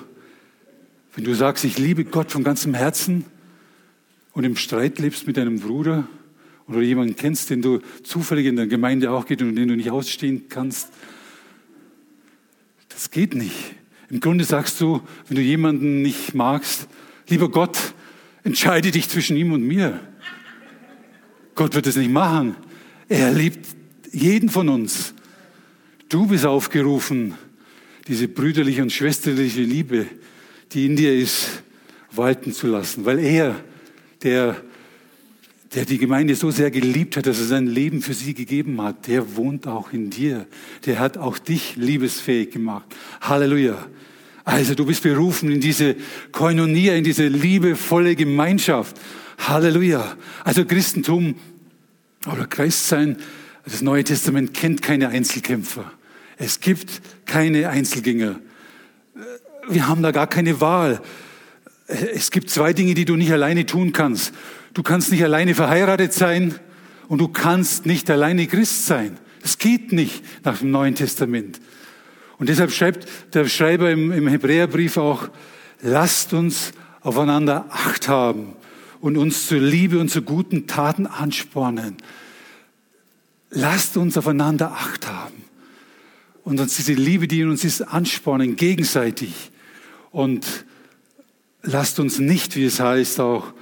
wenn 1.15 1.25
du 1.25 1.35
sagst, 1.35 1.65
ich 1.65 1.79
liebe 1.79 2.05
Gott 2.07 2.33
von 2.33 2.43
ganzem 2.43 2.73
Herzen 2.73 3.27
und 4.33 4.45
im 4.45 4.57
Streit 4.57 4.99
lebst 4.99 5.27
mit 5.27 5.37
deinem 5.37 5.61
Bruder 5.61 6.09
oder 6.67 6.81
jemanden 6.81 7.15
kennst, 7.15 7.51
den 7.51 7.61
du 7.61 7.81
zufällig 8.03 8.47
in 8.47 8.57
der 8.57 8.67
Gemeinde 8.67 9.11
auch 9.11 9.27
geht 9.27 9.43
und 9.43 9.55
den 9.55 9.69
du 9.69 9.77
nicht 9.77 9.91
ausstehen 9.91 10.47
kannst, 10.49 10.89
das 12.89 13.11
geht 13.11 13.35
nicht. 13.35 13.75
Im 14.09 14.21
Grunde 14.21 14.45
sagst 14.45 14.81
du, 14.81 15.03
wenn 15.29 15.37
du 15.37 15.43
jemanden 15.43 16.01
nicht 16.01 16.35
magst, 16.35 16.89
lieber 17.29 17.51
Gott, 17.51 17.79
entscheide 18.45 18.91
dich 18.91 19.11
zwischen 19.11 19.37
ihm 19.37 19.53
und 19.53 19.63
mir. 19.63 20.01
Gott 21.54 21.75
wird 21.75 21.87
es 21.87 21.97
nicht 21.97 22.11
machen. 22.11 22.56
Er 23.09 23.30
liebt 23.32 23.66
jeden 24.12 24.49
von 24.49 24.68
uns. 24.68 25.14
Du 26.09 26.26
bist 26.26 26.47
aufgerufen, 26.47 27.35
diese 28.09 28.28
brüderliche 28.28 28.82
und 28.82 28.92
schwesterliche 28.92 29.62
Liebe, 29.62 30.06
die 30.73 30.87
in 30.87 30.97
dir 30.97 31.14
ist, 31.14 31.62
walten 32.11 32.52
zu 32.52 32.66
lassen, 32.66 33.04
weil 33.04 33.18
er, 33.18 33.56
der, 34.23 34.56
der 35.75 35.85
die 35.85 35.99
Gemeinde 35.99 36.35
so 36.35 36.50
sehr 36.50 36.71
geliebt 36.71 37.16
hat, 37.16 37.26
dass 37.26 37.38
er 37.38 37.47
sein 37.47 37.66
Leben 37.66 38.02
für 38.02 38.14
sie 38.14 38.35
gegeben 38.35 38.80
hat, 38.82 39.06
der 39.06 39.37
wohnt 39.37 39.66
auch 39.66 39.92
in 39.92 40.11
dir. 40.11 40.47
Der 40.85 40.99
hat 40.99 41.16
auch 41.16 41.38
dich 41.38 41.76
liebesfähig 41.76 42.50
gemacht. 42.50 42.87
Halleluja. 43.21 43.87
Also 44.44 44.75
du 44.75 44.85
bist 44.85 45.02
berufen 45.02 45.50
in 45.50 45.61
diese 45.61 45.97
Koinonia, 46.32 46.94
in 46.94 47.04
diese 47.04 47.28
liebevolle 47.28 48.16
Gemeinschaft. 48.16 48.97
Halleluja. 49.49 50.17
Also 50.45 50.65
Christentum 50.65 51.35
oder 52.27 52.47
Christsein, 52.47 53.17
das 53.65 53.83
Neue 53.83 54.05
Testament 54.05 54.55
kennt 54.55 54.83
keine 54.83 55.09
Einzelkämpfer. 55.09 55.91
Es 56.37 56.61
gibt 56.61 57.03
keine 57.27 57.69
Einzelgänger. 57.69 58.41
Wir 59.69 59.89
haben 59.89 60.03
da 60.03 60.11
gar 60.11 60.27
keine 60.27 60.61
Wahl. 60.61 61.01
Es 61.87 62.31
gibt 62.31 62.51
zwei 62.51 62.73
Dinge, 62.73 62.95
die 62.95 63.05
du 63.05 63.17
nicht 63.17 63.33
alleine 63.33 63.67
tun 63.67 63.93
kannst. 63.93 64.33
Du 64.75 64.83
kannst 64.83 65.13
nicht 65.13 65.23
alleine 65.23 65.55
verheiratet 65.55 66.13
sein 66.13 66.55
und 67.09 67.21
du 67.21 67.29
kannst 67.29 67.87
nicht 67.87 68.11
alleine 68.11 68.47
Christ 68.47 68.87
sein. 68.87 69.19
Es 69.45 69.59
geht 69.59 69.93
nicht 69.93 70.25
nach 70.45 70.59
dem 70.59 70.71
Neuen 70.71 70.95
Testament. 70.95 71.61
Und 72.39 72.49
deshalb 72.49 72.73
schreibt 72.73 73.35
der 73.35 73.47
Schreiber 73.47 73.91
im, 73.91 74.11
im 74.11 74.27
Hebräerbrief 74.27 74.97
auch, 74.97 75.29
lasst 75.83 76.33
uns 76.33 76.73
aufeinander 77.03 77.67
Acht 77.71 78.09
haben 78.09 78.57
und 79.02 79.16
uns 79.16 79.49
zur 79.49 79.59
Liebe 79.59 79.99
und 79.99 80.11
zu 80.11 80.23
guten 80.23 80.68
Taten 80.68 81.09
anspornen. 81.09 81.97
Lasst 83.50 83.97
uns 83.97 84.16
aufeinander 84.16 84.71
Acht 84.71 85.09
haben 85.09 85.42
und 86.44 86.61
uns 86.61 86.76
diese 86.76 86.92
Liebe, 86.92 87.26
die 87.26 87.40
in 87.40 87.50
uns 87.50 87.64
ist, 87.64 87.82
anspornen, 87.82 88.54
gegenseitig. 88.54 89.50
Und 90.12 90.47
lasst 91.62 91.99
uns 91.99 92.21
nicht, 92.21 92.54
wie 92.54 92.64
es 92.64 92.78
heißt, 92.78 93.18
auch 93.18 93.52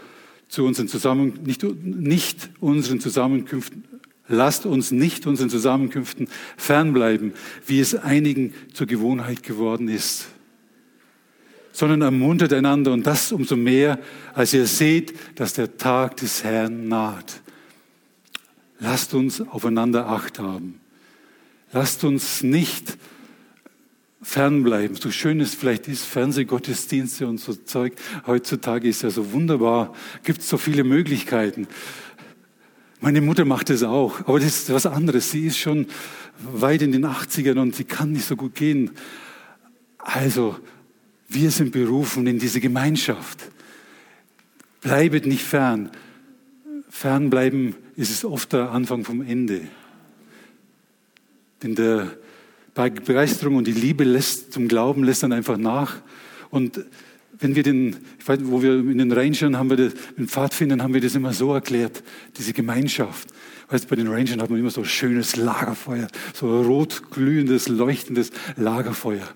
zu 0.49 0.67
unseren 0.67 0.89
Zusammen, 0.89 1.41
nicht, 1.43 1.63
nicht 1.63 2.51
unseren 2.61 3.01
Zusammenkünften, 3.01 3.85
lasst 4.29 4.67
uns 4.67 4.91
nicht 4.91 5.27
unseren 5.27 5.49
Zusammenkünften 5.49 6.29
fernbleiben, 6.59 7.33
wie 7.67 7.81
es 7.81 7.95
einigen 7.95 8.53
zur 8.75 8.87
Gewohnheit 8.87 9.43
geworden 9.43 9.89
ist 9.89 10.27
sondern 11.73 12.03
ermuntert 12.03 12.53
einander 12.53 12.93
und 12.93 13.07
das 13.07 13.33
umso 13.33 13.57
mehr, 13.57 13.99
als 14.35 14.53
ihr 14.53 14.67
seht, 14.67 15.15
dass 15.39 15.55
der 15.55 15.77
Tag 15.77 16.17
des 16.17 16.45
Herrn 16.45 16.89
naht. 16.89 17.41
Lasst 18.79 19.15
uns 19.15 19.41
aufeinander 19.41 20.09
Acht 20.09 20.39
haben. 20.39 20.81
Lasst 21.73 22.03
uns 22.03 22.43
nicht 22.43 22.97
fernbleiben. 24.23 24.97
So 24.97 25.11
schön 25.11 25.41
es 25.41 25.55
vielleicht 25.55 25.89
ist, 25.89 26.05
Fernsehgottesdienste 26.05 27.27
und 27.27 27.39
so 27.39 27.55
Zeug. 27.55 27.95
Heutzutage 28.27 28.89
ist 28.89 29.03
ja 29.03 29.11
so 29.11 29.33
wunderbar, 29.33 29.95
gibt 30.25 30.41
es 30.41 30.49
so 30.49 30.59
viele 30.59 30.85
Möglichkeiten. 30.85 31.69
Meine 33.01 33.23
Mutter 33.23 33.47
macht 33.47 33.71
es 33.71 33.83
auch, 33.83 34.21
aber 34.27 34.41
das 34.41 34.49
ist 34.49 34.73
was 34.73 34.85
anderes. 34.85 35.31
Sie 35.31 35.47
ist 35.47 35.59
schon 35.59 35.87
weit 36.53 36.83
in 36.83 36.93
den 36.93 37.07
80ern 37.07 37.59
und 37.59 37.75
sie 37.75 37.85
kann 37.85 38.13
nicht 38.13 38.27
so 38.27 38.37
gut 38.37 38.55
gehen. 38.55 38.91
Also, 39.99 40.57
wir 41.31 41.51
sind 41.51 41.71
berufen 41.73 42.27
in 42.27 42.39
diese 42.39 42.61
Gemeinschaft. 42.61 43.51
Bleibet 44.81 45.27
nicht 45.27 45.45
fern. 45.45 45.91
Fernbleiben 46.89 47.77
ist 47.97 48.11
es 48.11 48.25
oft 48.25 48.53
der 48.53 48.73
Anfang 48.73 49.05
vom 49.05 49.23
Ende. 49.23 49.63
Denn 51.63 51.75
der 51.77 52.17
Begeisterung 52.75 53.57
und 53.57 53.67
die 53.67 53.73
Liebe 53.73 54.05
lässt 54.05 54.53
zum 54.53 54.67
Glauben 54.67 55.05
lässt 55.05 55.23
dann 55.23 55.33
einfach 55.33 55.57
nach. 55.57 55.97
Und 56.51 56.85
wenn 57.39 57.55
wir 57.55 57.63
den, 57.63 57.97
ich 58.19 58.27
weiß, 58.27 58.41
wo 58.45 58.61
wir 58.63 58.75
in 58.75 58.99
den 58.99 59.13
Rangern 59.13 59.57
haben 59.57 59.71
wir 59.71 59.77
das, 59.77 59.93
den 60.17 60.29
Pfadfindern 60.29 60.83
haben 60.83 60.95
wir 60.95 61.01
das 61.01 61.15
immer 61.15 61.33
so 61.33 61.53
erklärt, 61.53 62.03
diese 62.39 62.53
Gemeinschaft. 62.53 63.29
Weißt, 63.69 63.89
bei 63.89 63.97
den 63.97 64.09
Rangern 64.09 64.43
hat 64.43 64.51
man 64.51 64.59
immer 64.59 64.71
so 64.71 64.83
schönes 64.83 65.37
Lagerfeuer, 65.37 66.09
so 66.35 66.63
rot 66.63 67.11
glühendes, 67.11 67.69
leuchtendes 67.69 68.33
Lagerfeuer. 68.57 69.29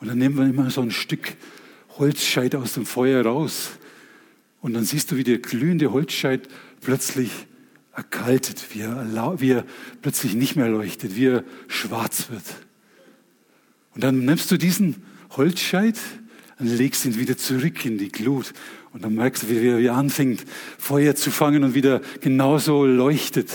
Und 0.00 0.08
dann 0.08 0.18
nimmt 0.18 0.36
man 0.36 0.50
immer 0.50 0.70
so 0.70 0.80
ein 0.80 0.90
Stück 0.90 1.36
Holzscheit 1.98 2.54
aus 2.54 2.74
dem 2.74 2.86
Feuer 2.86 3.24
raus. 3.24 3.70
Und 4.60 4.74
dann 4.74 4.84
siehst 4.84 5.10
du, 5.10 5.16
wie 5.16 5.24
der 5.24 5.38
glühende 5.38 5.92
Holzscheit 5.92 6.48
plötzlich 6.80 7.30
erkaltet, 7.94 8.74
wie 8.74 8.80
er, 8.80 9.40
wie 9.40 9.52
er 9.52 9.64
plötzlich 10.02 10.34
nicht 10.34 10.56
mehr 10.56 10.68
leuchtet, 10.68 11.16
wie 11.16 11.26
er 11.26 11.44
schwarz 11.68 12.30
wird. 12.30 12.44
Und 13.94 14.04
dann 14.04 14.24
nimmst 14.24 14.50
du 14.50 14.58
diesen 14.58 15.02
Holzscheit 15.36 15.98
und 16.58 16.66
legst 16.66 17.04
ihn 17.06 17.18
wieder 17.18 17.38
zurück 17.38 17.84
in 17.84 17.96
die 17.96 18.10
Glut. 18.10 18.52
Und 18.92 19.04
dann 19.04 19.14
merkst 19.14 19.44
du, 19.44 19.48
wie 19.48 19.86
er 19.86 19.94
anfängt, 19.94 20.44
Feuer 20.78 21.14
zu 21.14 21.30
fangen 21.30 21.64
und 21.64 21.74
wieder 21.74 22.00
genauso 22.20 22.84
leuchtet. 22.84 23.50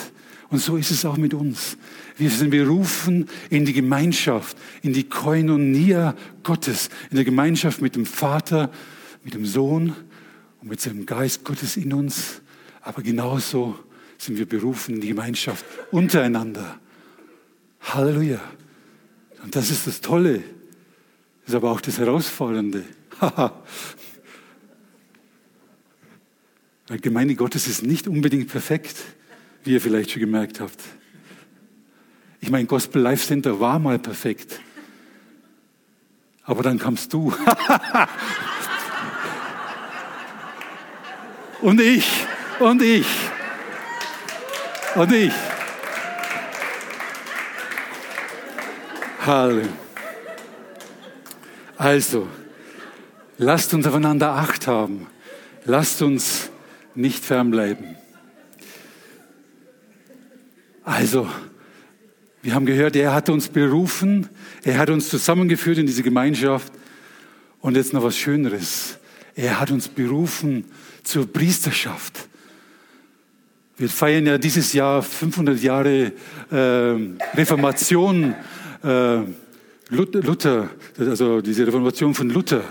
Und 0.52 0.60
so 0.60 0.76
ist 0.76 0.92
es 0.92 1.06
auch 1.06 1.16
mit 1.16 1.34
uns. 1.34 1.78
Wir 2.18 2.30
sind 2.30 2.50
berufen 2.50 3.30
in 3.50 3.64
die 3.64 3.72
Gemeinschaft, 3.72 4.58
in 4.82 4.92
die 4.92 5.06
Koinonia 5.06 6.14
Gottes, 6.44 6.90
in 7.10 7.16
der 7.16 7.24
Gemeinschaft 7.24 7.82
mit 7.82 7.96
dem 7.96 8.06
Vater, 8.06 8.70
mit 9.24 9.34
dem 9.34 9.46
Sohn 9.46 9.96
und 10.62 10.68
mit 10.68 10.82
seinem 10.82 11.06
Geist 11.06 11.46
Gottes 11.46 11.78
in 11.78 11.94
uns. 11.94 12.42
Aber 12.82 13.02
genauso 13.02 13.80
sind 14.18 14.38
wir 14.38 14.46
berufen 14.46 14.96
in 14.96 15.02
die 15.02 15.08
Gemeinschaft 15.08 15.64
untereinander. 15.90 16.78
Halleluja. 17.80 18.42
Und 19.44 19.56
das 19.56 19.72
ist 19.72 19.88
das 19.88 20.02
Tolle, 20.02 20.44
ist 21.48 21.56
aber 21.56 21.72
auch 21.72 21.80
das 21.80 21.98
Herausfordernde. 21.98 22.84
Weil 26.88 27.00
Gemeinde 27.00 27.36
Gottes 27.36 27.70
ist 27.70 27.84
nicht 27.84 28.10
unbedingt 28.10 28.50
perfekt, 28.50 28.98
wie 29.64 29.74
ihr 29.74 29.82
vielleicht 29.82 30.12
schon 30.12 30.20
gemerkt 30.20 30.60
habt. 30.60 30.80
Ich 32.40 32.50
meine, 32.50 32.66
Gospel 32.66 33.02
Life 33.02 33.28
Center 33.28 33.60
war 33.60 33.80
mal 33.80 34.00
perfekt. 34.00 34.60
Aber 36.44 36.64
dann 36.64 36.80
kamst 36.80 37.14
du. 37.14 37.32
und 41.62 41.80
ich. 41.80 42.26
Und 42.60 42.82
ich. 42.82 43.06
Und 44.96 45.14
ich. 45.14 45.34
Halleluja. 49.26 49.70
Also, 51.78 52.28
lasst 53.38 53.74
uns 53.74 53.88
aufeinander 53.88 54.32
Acht 54.32 54.68
haben. 54.68 55.08
Lasst 55.66 56.02
uns 56.02 56.50
nicht 56.96 57.24
fernbleiben. 57.24 57.96
Also, 60.84 61.28
wir 62.42 62.56
haben 62.56 62.66
gehört, 62.66 62.96
er 62.96 63.14
hat 63.14 63.30
uns 63.30 63.50
berufen, 63.50 64.30
er 64.64 64.80
hat 64.80 64.90
uns 64.90 65.10
zusammengeführt 65.10 65.78
in 65.78 65.86
diese 65.86 66.04
Gemeinschaft. 66.04 66.74
Und 67.60 67.76
jetzt 67.78 67.94
noch 67.94 68.04
was 68.04 68.18
Schöneres. 68.18 68.98
Er 69.36 69.60
hat 69.60 69.70
uns 69.70 69.88
berufen 69.88 70.66
zur 71.04 71.32
Priesterschaft. 71.32 72.28
Wir 73.78 73.90
feiern 73.90 74.26
ja 74.26 74.38
dieses 74.38 74.74
Jahr 74.74 75.04
500 75.04 75.62
Jahre 75.62 76.12
äh, 76.52 76.56
Reformation 77.38 78.36
äh, 78.84 79.20
Luther, 79.90 80.70
also 80.98 81.42
diese 81.42 81.68
Reformation 81.68 82.14
von 82.16 82.30
Luther. 82.30 82.64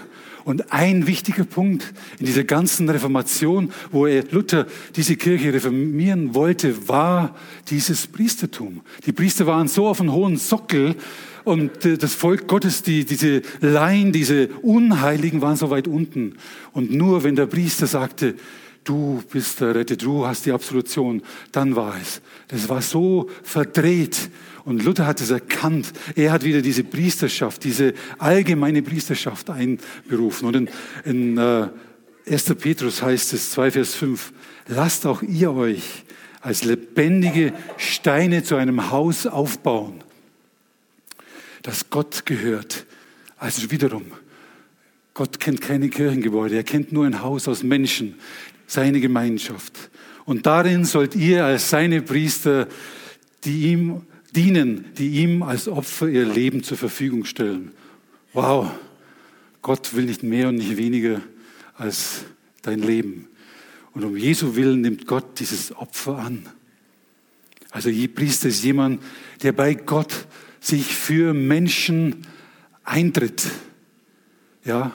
Und 0.45 0.73
ein 0.73 1.07
wichtiger 1.07 1.45
Punkt 1.45 1.93
in 2.19 2.27
dieser 2.27 2.45
ganzen 2.45 2.89
Reformation, 2.89 3.73
wo 3.91 4.07
er 4.07 4.25
Luther 4.31 4.67
diese 4.97 5.17
Kirche 5.17 5.53
reformieren 5.53 6.35
wollte, 6.35 6.89
war 6.89 7.37
dieses 7.69 8.07
Priestertum. 8.07 8.81
Die 9.07 9.13
Priester 9.13 9.47
waren 9.47 9.69
so 9.69 9.87
auf 9.87 10.01
einem 10.01 10.13
hohen 10.13 10.37
Sockel 10.37 10.97
und 11.45 11.85
äh, 11.85 11.97
das 11.97 12.15
Volk 12.15 12.47
Gottes, 12.49 12.83
die, 12.83 13.05
diese 13.05 13.43
Laien, 13.61 14.13
diese 14.13 14.49
Unheiligen 14.63 15.41
waren 15.41 15.57
so 15.57 15.71
weit 15.71 15.89
unten. 15.89 16.35
Und 16.73 16.93
nur 16.93 17.25
wenn 17.25 17.37
der 17.37 17.47
Priester 17.47 17.87
sagte, 17.87 18.35
du 18.85 19.23
bist 19.31 19.61
errettet, 19.61 20.03
du 20.03 20.27
hast 20.27 20.47
die 20.47 20.53
Absolution, 20.53 21.23
dann 21.53 21.77
war 21.77 21.97
es. 22.01 22.21
Das 22.49 22.69
war 22.69 22.83
so 22.83 23.29
verdreht. 23.43 24.31
Und 24.65 24.85
Luther 24.85 25.07
hat 25.07 25.21
es 25.21 25.31
erkannt. 25.31 25.93
Er 26.17 26.33
hat 26.33 26.45
wieder 26.45 26.63
diese 26.63 26.85
Priesterschaft, 26.85 27.65
diese 27.65 27.95
allgemeine 28.19 28.83
Priesterschaft 28.83 29.51
einberufen. 29.51 30.49
Und 30.49 30.57
in, 30.57 30.69
in 31.05 31.39
äh, 31.39 31.69
1. 32.31 32.55
Petrus 32.57 33.03
heißt 33.03 33.33
es, 33.33 33.51
2 33.53 33.71
Vers 33.73 33.95
5, 33.95 34.33
lasst 34.69 35.07
auch 35.07 35.23
ihr 35.23 35.53
euch 35.53 36.05
als 36.41 36.65
lebendige 36.65 37.53
Steine 37.77 38.43
zu 38.43 38.57
einem 38.57 38.91
Haus 38.91 39.27
aufbauen, 39.27 40.03
das 41.63 41.91
Gott 41.91 42.25
gehört. 42.25 42.87
Also 43.37 43.71
wiederum, 43.71 44.05
Gott 45.15 45.41
kennt 45.41 45.61
keine 45.61 45.89
Kirchengebäude, 45.89 46.57
er 46.57 46.65
kennt 46.65 46.93
nur 46.93 47.05
ein 47.05 47.23
Haus 47.23 47.49
aus 47.49 47.63
Menschen, 47.63 48.15
seine 48.71 49.01
Gemeinschaft. 49.01 49.91
Und 50.25 50.47
darin 50.47 50.85
sollt 50.85 51.17
ihr 51.17 51.45
als 51.45 51.71
seine 51.71 52.03
Priester, 52.03 52.69
die 53.45 53.73
ihm 53.73 54.03
dienen, 54.35 54.85
die 54.97 55.09
ihm 55.23 55.43
als 55.43 55.67
Opfer 55.67 56.09
ihr 56.09 56.25
Leben 56.25 56.63
zur 56.63 56.77
Verfügung 56.77 57.25
stellen. 57.25 57.73
Wow, 58.33 58.71
Gott 59.61 59.95
will 59.95 60.05
nicht 60.05 60.23
mehr 60.23 60.49
und 60.49 60.57
nicht 60.57 60.77
weniger 60.77 61.21
als 61.77 62.25
dein 62.63 62.81
Leben. 62.81 63.27
Und 63.93 64.05
um 64.05 64.17
Jesu 64.17 64.55
Willen 64.55 64.83
nimmt 64.83 65.05
Gott 65.05 65.41
dieses 65.41 65.75
Opfer 65.75 66.19
an. 66.19 66.49
Also 67.73 67.91
Priester 68.15 68.49
ist 68.49 68.63
jemand, 68.63 69.03
der 69.43 69.51
bei 69.51 69.75
Gott 69.75 70.27
sich 70.61 70.95
für 70.95 71.35
Menschen 71.35 72.27
eintritt. 72.85 73.49
Ja, 74.65 74.93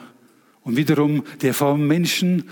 und 0.62 0.76
wiederum, 0.76 1.24
der 1.42 1.52
vor 1.52 1.76
Menschen 1.76 2.44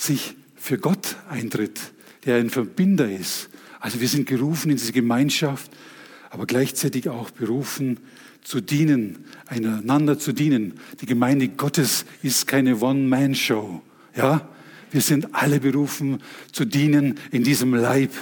sich 0.00 0.34
für 0.56 0.78
Gott 0.78 1.16
eintritt, 1.28 1.80
der 2.24 2.36
ein 2.36 2.50
Verbinder 2.50 3.10
ist. 3.10 3.50
Also 3.80 4.00
wir 4.00 4.08
sind 4.08 4.26
gerufen 4.26 4.70
in 4.70 4.76
diese 4.76 4.92
Gemeinschaft, 4.92 5.70
aber 6.30 6.46
gleichzeitig 6.46 7.08
auch 7.08 7.30
berufen 7.30 7.98
zu 8.42 8.60
dienen, 8.60 9.24
einander 9.46 10.18
zu 10.18 10.32
dienen. 10.32 10.74
Die 11.00 11.06
Gemeinde 11.06 11.48
Gottes 11.48 12.04
ist 12.22 12.46
keine 12.46 12.78
One-Man-Show. 12.80 13.82
Ja, 14.16 14.48
wir 14.90 15.00
sind 15.00 15.34
alle 15.34 15.60
berufen 15.60 16.22
zu 16.52 16.64
dienen 16.64 17.16
in 17.30 17.44
diesem 17.44 17.74
Leib. 17.74 18.12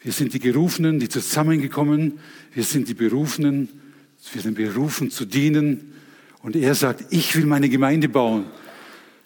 Wir 0.00 0.12
sind 0.12 0.34
die 0.34 0.40
Gerufenen, 0.40 0.98
die 0.98 1.08
zusammengekommen. 1.08 2.18
Wir 2.52 2.64
sind 2.64 2.88
die 2.88 2.94
Berufenen. 2.94 3.68
Wir 4.32 4.42
sind 4.42 4.54
berufen 4.54 5.10
zu 5.10 5.26
dienen. 5.26 5.92
Und 6.42 6.56
er 6.56 6.74
sagt, 6.74 7.06
ich 7.10 7.36
will 7.36 7.46
meine 7.46 7.68
Gemeinde 7.68 8.08
bauen. 8.08 8.46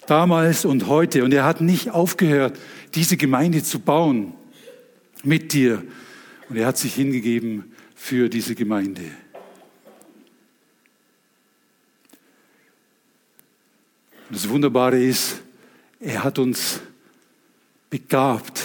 Damals 0.08 0.64
und 0.64 0.86
heute. 0.86 1.22
Und 1.22 1.34
er 1.34 1.44
hat 1.44 1.60
nicht 1.60 1.90
aufgehört, 1.90 2.58
diese 2.94 3.18
Gemeinde 3.18 3.62
zu 3.62 3.78
bauen 3.78 4.32
mit 5.22 5.52
dir. 5.52 5.84
Und 6.48 6.56
er 6.56 6.66
hat 6.66 6.78
sich 6.78 6.94
hingegeben 6.94 7.74
für 7.94 8.30
diese 8.30 8.54
Gemeinde. 8.54 9.02
Und 14.30 14.36
das 14.36 14.48
Wunderbare 14.48 14.98
ist, 14.98 15.42
er 16.00 16.24
hat 16.24 16.38
uns 16.38 16.80
begabt. 17.90 18.62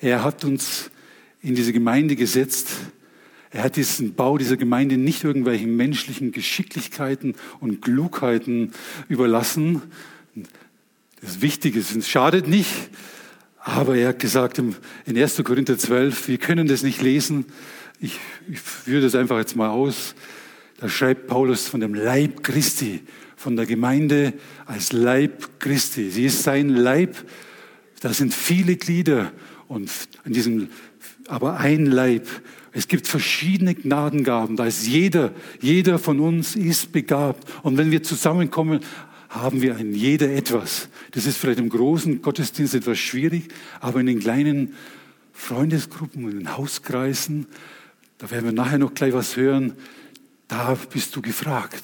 Er 0.00 0.24
hat 0.24 0.44
uns 0.44 0.90
in 1.42 1.54
diese 1.54 1.72
Gemeinde 1.72 2.16
gesetzt. 2.16 2.70
Er 3.52 3.62
hat 3.62 3.76
diesen 3.76 4.14
Bau 4.14 4.36
dieser 4.36 4.56
Gemeinde 4.56 4.96
nicht 4.96 5.22
irgendwelchen 5.22 5.76
menschlichen 5.76 6.32
Geschicklichkeiten 6.32 7.36
und 7.60 7.82
Klugheiten 7.82 8.72
überlassen. 9.08 9.82
Das 11.20 11.40
Wichtige 11.40 11.78
ist, 11.78 11.96
es 11.96 12.08
schadet 12.08 12.46
nicht, 12.46 12.70
aber 13.58 13.96
er 13.96 14.08
hat 14.10 14.18
gesagt 14.18 14.58
in 14.58 14.74
1. 15.06 15.42
Korinther 15.42 15.78
12, 15.78 16.28
wir 16.28 16.38
können 16.38 16.68
das 16.68 16.82
nicht 16.82 17.02
lesen. 17.02 17.46
Ich, 18.00 18.18
ich 18.48 18.60
führe 18.60 19.02
das 19.02 19.14
einfach 19.14 19.38
jetzt 19.38 19.56
mal 19.56 19.70
aus. 19.70 20.14
da 20.78 20.88
schreibt 20.88 21.26
Paulus 21.26 21.66
von 21.66 21.80
dem 21.80 21.94
Leib 21.94 22.42
Christi, 22.44 23.00
von 23.34 23.56
der 23.56 23.66
Gemeinde 23.66 24.34
als 24.66 24.92
Leib 24.92 25.58
Christi. 25.58 26.10
Sie 26.10 26.26
ist 26.26 26.42
sein 26.42 26.68
Leib. 26.68 27.16
Da 28.00 28.12
sind 28.12 28.34
viele 28.34 28.76
Glieder 28.76 29.32
und 29.68 29.90
in 30.24 30.32
diesem, 30.32 30.68
aber 31.26 31.58
ein 31.58 31.86
Leib. 31.86 32.28
Es 32.72 32.88
gibt 32.88 33.08
verschiedene 33.08 33.74
Gnadengaben. 33.74 34.56
Da 34.56 34.66
ist 34.66 34.86
jeder, 34.86 35.32
jeder 35.62 35.98
von 35.98 36.20
uns 36.20 36.54
ist 36.56 36.92
begabt. 36.92 37.48
Und 37.62 37.78
wenn 37.78 37.90
wir 37.90 38.02
zusammenkommen, 38.02 38.80
haben 39.28 39.62
wir 39.62 39.76
ein 39.76 39.94
jeder 39.94 40.30
etwas. 40.30 40.88
Das 41.12 41.26
ist 41.26 41.36
vielleicht 41.36 41.58
im 41.58 41.68
großen 41.68 42.22
Gottesdienst 42.22 42.74
etwas 42.74 42.98
schwierig, 42.98 43.48
aber 43.80 44.00
in 44.00 44.06
den 44.06 44.20
kleinen 44.20 44.74
Freundesgruppen, 45.32 46.30
in 46.30 46.38
den 46.38 46.56
Hauskreisen, 46.56 47.46
da 48.18 48.30
werden 48.30 48.46
wir 48.46 48.52
nachher 48.52 48.78
noch 48.78 48.94
gleich 48.94 49.12
was 49.12 49.36
hören, 49.36 49.74
da 50.48 50.76
bist 50.92 51.14
du 51.16 51.22
gefragt. 51.22 51.82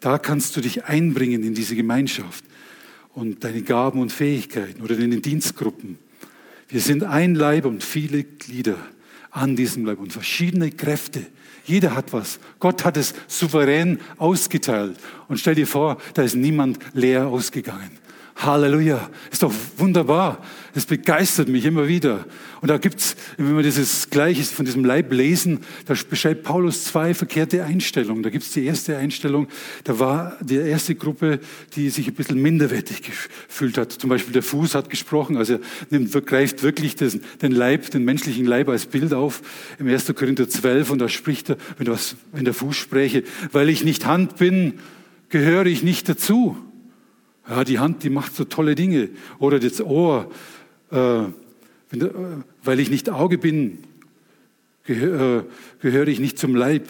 Da 0.00 0.18
kannst 0.18 0.56
du 0.56 0.60
dich 0.60 0.84
einbringen 0.84 1.42
in 1.42 1.54
diese 1.54 1.76
Gemeinschaft 1.76 2.44
und 3.12 3.44
deine 3.44 3.62
Gaben 3.62 4.00
und 4.00 4.12
Fähigkeiten 4.12 4.80
oder 4.80 4.98
in 4.98 5.10
den 5.10 5.22
Dienstgruppen. 5.22 5.98
Wir 6.68 6.80
sind 6.80 7.02
ein 7.02 7.34
Leib 7.34 7.66
und 7.66 7.82
viele 7.82 8.24
Glieder 8.24 8.78
an 9.30 9.56
diesem 9.56 9.84
Leib 9.84 9.98
und 9.98 10.12
verschiedene 10.12 10.70
Kräfte. 10.70 11.26
Jeder 11.64 11.94
hat 11.94 12.12
was. 12.12 12.38
Gott 12.58 12.84
hat 12.84 12.96
es 12.96 13.14
souverän 13.26 14.00
ausgeteilt. 14.18 14.98
Und 15.28 15.38
stell 15.38 15.54
dir 15.54 15.66
vor, 15.66 15.98
da 16.14 16.22
ist 16.22 16.34
niemand 16.34 16.78
leer 16.92 17.26
ausgegangen. 17.26 17.98
Halleluja. 18.42 19.10
Ist 19.30 19.42
doch 19.42 19.52
wunderbar. 19.76 20.42
Es 20.74 20.86
begeistert 20.86 21.48
mich 21.48 21.64
immer 21.64 21.88
wieder. 21.88 22.24
Und 22.60 22.68
da 22.68 22.78
gibt's, 22.78 23.16
wenn 23.36 23.56
wir 23.56 23.62
dieses 23.62 24.10
Gleiche 24.10 24.42
von 24.44 24.64
diesem 24.64 24.84
Leib 24.84 25.12
lesen, 25.12 25.60
da 25.86 25.94
beschreibt 26.08 26.42
Paulus 26.42 26.84
zwei 26.84 27.14
verkehrte 27.14 27.64
Einstellungen. 27.64 28.22
Da 28.22 28.30
gibt's 28.30 28.52
die 28.52 28.64
erste 28.64 28.96
Einstellung, 28.96 29.48
da 29.84 29.98
war 29.98 30.36
die 30.40 30.56
erste 30.56 30.94
Gruppe, 30.94 31.40
die 31.74 31.90
sich 31.90 32.08
ein 32.08 32.14
bisschen 32.14 32.40
minderwertig 32.40 33.02
gefühlt 33.02 33.78
hat. 33.78 33.92
Zum 33.92 34.10
Beispiel 34.10 34.32
der 34.32 34.42
Fuß 34.42 34.74
hat 34.74 34.90
gesprochen, 34.90 35.36
also 35.36 35.54
er 35.54 35.60
nimmt, 35.90 36.12
greift 36.26 36.62
wirklich 36.62 36.96
den, 36.96 37.22
den 37.42 37.52
Leib, 37.52 37.90
den 37.90 38.04
menschlichen 38.04 38.46
Leib 38.46 38.68
als 38.68 38.86
Bild 38.86 39.14
auf 39.14 39.42
im 39.78 39.88
1. 39.88 40.14
Korinther 40.14 40.48
12 40.48 40.90
und 40.90 40.98
da 40.98 41.08
spricht 41.08 41.50
er, 41.50 41.56
wenn, 41.78 41.86
was, 41.88 42.16
wenn 42.32 42.44
der 42.44 42.54
Fuß 42.54 42.76
spräche, 42.76 43.24
weil 43.52 43.68
ich 43.68 43.84
nicht 43.84 44.06
Hand 44.06 44.36
bin, 44.36 44.74
gehöre 45.30 45.66
ich 45.66 45.82
nicht 45.82 46.08
dazu. 46.08 46.56
Ja, 47.50 47.64
die 47.64 47.80
Hand, 47.80 48.04
die 48.04 48.10
macht 48.10 48.36
so 48.36 48.44
tolle 48.44 48.76
Dinge. 48.76 49.08
Oder 49.40 49.58
das 49.58 49.80
Ohr, 49.80 50.30
äh, 50.92 51.22
weil 52.62 52.78
ich 52.78 52.90
nicht 52.90 53.10
Auge 53.10 53.38
bin, 53.38 53.82
gehöre, 54.84 55.40
äh, 55.40 55.44
gehöre 55.80 56.06
ich 56.06 56.20
nicht 56.20 56.38
zum 56.38 56.54
Leib. 56.54 56.88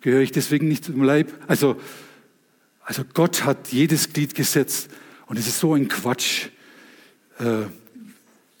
Gehöre 0.00 0.22
ich 0.22 0.32
deswegen 0.32 0.66
nicht 0.66 0.86
zum 0.86 1.02
Leib? 1.02 1.30
Also, 1.46 1.76
also 2.80 3.02
Gott 3.12 3.44
hat 3.44 3.68
jedes 3.68 4.10
Glied 4.14 4.34
gesetzt. 4.34 4.88
Und 5.26 5.38
es 5.38 5.46
ist 5.46 5.60
so 5.60 5.74
ein 5.74 5.88
Quatsch. 5.88 6.46
Äh, 7.38 7.64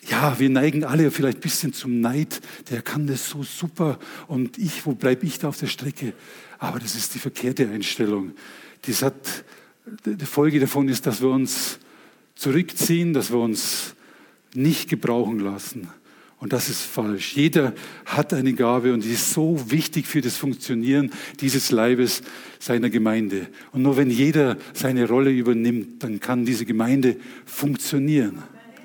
ja, 0.06 0.38
wir 0.38 0.50
neigen 0.50 0.84
alle 0.84 1.10
vielleicht 1.10 1.38
ein 1.38 1.42
bisschen 1.42 1.72
zum 1.72 2.02
Neid. 2.02 2.42
Der 2.68 2.82
kann 2.82 3.06
das 3.06 3.26
so 3.26 3.42
super. 3.42 3.98
Und 4.26 4.58
ich, 4.58 4.84
wo 4.84 4.92
bleibe 4.92 5.24
ich 5.24 5.38
da 5.38 5.48
auf 5.48 5.58
der 5.58 5.68
Strecke? 5.68 6.12
Aber 6.58 6.78
das 6.78 6.94
ist 6.94 7.14
die 7.14 7.18
verkehrte 7.18 7.70
Einstellung. 7.70 8.32
Das 8.82 9.00
hat 9.00 9.14
die 10.04 10.26
Folge 10.26 10.60
davon 10.60 10.88
ist, 10.88 11.06
dass 11.06 11.20
wir 11.20 11.28
uns 11.28 11.78
zurückziehen, 12.34 13.12
dass 13.12 13.30
wir 13.30 13.38
uns 13.38 13.94
nicht 14.54 14.88
gebrauchen 14.88 15.40
lassen. 15.40 15.88
Und 16.40 16.52
das 16.52 16.68
ist 16.68 16.82
falsch. 16.82 17.34
Jeder 17.34 17.74
hat 18.06 18.32
eine 18.32 18.52
Gabe 18.52 18.92
und 18.92 19.02
die 19.02 19.10
ist 19.10 19.32
so 19.32 19.70
wichtig 19.70 20.06
für 20.06 20.20
das 20.20 20.36
Funktionieren 20.36 21.10
dieses 21.40 21.72
Leibes 21.72 22.22
seiner 22.60 22.90
Gemeinde. 22.90 23.48
Und 23.72 23.82
nur 23.82 23.96
wenn 23.96 24.08
jeder 24.08 24.56
seine 24.72 25.08
Rolle 25.08 25.32
übernimmt, 25.32 26.04
dann 26.04 26.20
kann 26.20 26.44
diese 26.44 26.64
Gemeinde 26.64 27.16
funktionieren. 27.44 28.42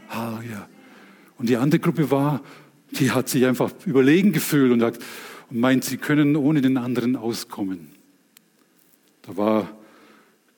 Ah, 0.10 0.40
ja. 0.52 0.68
Und 1.38 1.48
die 1.48 1.58
andere 1.58 1.80
Gruppe 1.80 2.10
war, 2.10 2.42
die 2.92 3.12
hat 3.12 3.30
sich 3.30 3.46
einfach 3.46 3.72
überlegen 3.86 4.32
gefühlt 4.32 4.72
und, 4.72 4.82
hat, 4.82 4.98
und 5.52 5.60
meint, 5.60 5.84
sie 5.84 5.98
können 5.98 6.36
ohne 6.36 6.62
den 6.62 6.78
anderen 6.78 7.16
auskommen. 7.16 7.90
Da 9.22 9.38
war 9.38 9.70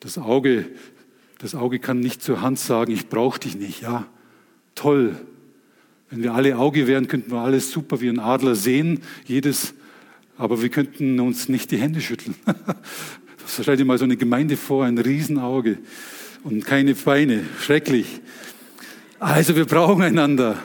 das 0.05 0.19
Auge, 0.19 0.67
das 1.39 1.55
Auge 1.55 1.79
kann 1.79 1.99
nicht 1.99 2.21
zur 2.21 2.41
Hand 2.41 2.59
sagen, 2.59 2.91
ich 2.91 3.09
brauche 3.09 3.39
dich 3.39 3.55
nicht. 3.55 3.81
Ja, 3.81 4.05
toll. 4.75 5.15
Wenn 6.11 6.21
wir 6.21 6.35
alle 6.35 6.59
Auge 6.59 6.85
wären, 6.85 7.07
könnten 7.07 7.31
wir 7.31 7.39
alles 7.39 7.71
super 7.71 8.01
wie 8.01 8.09
ein 8.09 8.19
Adler 8.19 8.53
sehen, 8.53 8.99
jedes, 9.25 9.73
aber 10.37 10.61
wir 10.61 10.69
könnten 10.69 11.19
uns 11.19 11.49
nicht 11.49 11.71
die 11.71 11.77
Hände 11.77 12.01
schütteln. 12.01 12.35
Stell 13.47 13.77
dir 13.77 13.85
mal 13.85 13.97
so 13.97 14.03
eine 14.03 14.15
Gemeinde 14.15 14.57
vor, 14.57 14.85
ein 14.85 14.99
Riesenauge 14.99 15.79
und 16.43 16.63
keine 16.65 16.93
Beine. 16.93 17.43
Schrecklich. 17.59 18.21
Also 19.17 19.55
wir 19.55 19.65
brauchen 19.65 20.03
einander. 20.03 20.61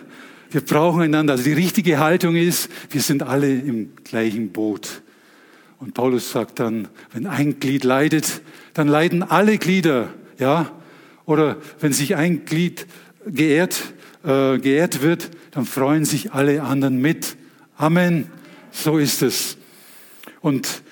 Wir 0.50 0.60
brauchen 0.60 1.00
einander. 1.00 1.32
Also 1.32 1.44
die 1.44 1.54
richtige 1.54 1.98
Haltung 1.98 2.36
ist, 2.36 2.68
wir 2.90 3.00
sind 3.00 3.22
alle 3.22 3.50
im 3.50 3.94
gleichen 4.04 4.50
Boot. 4.50 5.00
Und 5.78 5.94
Paulus 5.94 6.30
sagt 6.30 6.60
dann, 6.60 6.88
wenn 7.14 7.26
ein 7.26 7.58
Glied 7.58 7.84
leidet, 7.84 8.42
dann 8.74 8.88
leiden 8.88 9.22
alle 9.22 9.58
Glieder, 9.58 10.08
ja? 10.38 10.70
Oder 11.26 11.56
wenn 11.78 11.92
sich 11.92 12.16
ein 12.16 12.44
Glied 12.44 12.86
geehrt, 13.26 13.94
äh, 14.24 14.58
geehrt 14.58 15.02
wird, 15.02 15.30
dann 15.52 15.64
freuen 15.64 16.04
sich 16.04 16.32
alle 16.32 16.62
anderen 16.62 17.00
mit. 17.00 17.36
Amen. 17.76 18.26
So 18.72 18.98
ist 18.98 19.22
es. 19.22 19.56
Und 20.40 20.82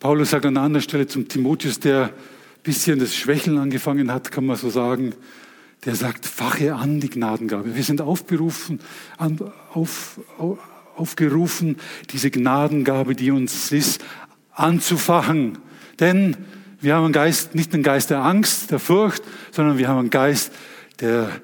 Paulus 0.00 0.30
sagt 0.30 0.46
an 0.46 0.56
einer 0.56 0.64
anderen 0.64 0.82
Stelle 0.82 1.06
zum 1.06 1.28
Timotheus, 1.28 1.80
der 1.80 2.04
ein 2.04 2.10
bisschen 2.62 2.98
das 2.98 3.14
Schwächeln 3.16 3.58
angefangen 3.58 4.12
hat, 4.12 4.30
kann 4.30 4.46
man 4.46 4.56
so 4.56 4.70
sagen, 4.70 5.14
der 5.84 5.94
sagt, 5.94 6.26
fache 6.26 6.74
an 6.74 7.00
die 7.00 7.10
Gnadengabe. 7.10 7.74
Wir 7.74 7.82
sind 7.82 8.00
aufberufen, 8.00 8.80
auf, 9.72 10.20
auf, 10.38 10.58
aufgerufen, 10.96 11.76
diese 12.10 12.30
Gnadengabe, 12.30 13.14
die 13.14 13.30
uns 13.30 13.72
ist, 13.72 14.04
anzufachen. 14.52 15.58
Denn 16.00 16.36
wir 16.80 16.94
haben 16.94 17.04
einen 17.04 17.12
Geist, 17.12 17.54
nicht 17.54 17.74
einen 17.74 17.82
Geist 17.82 18.10
der 18.10 18.22
Angst, 18.22 18.70
der 18.70 18.78
Furcht, 18.78 19.22
sondern 19.50 19.78
wir 19.78 19.88
haben 19.88 19.98
einen 19.98 20.10
Geist 20.10 20.52
der, 21.00 21.40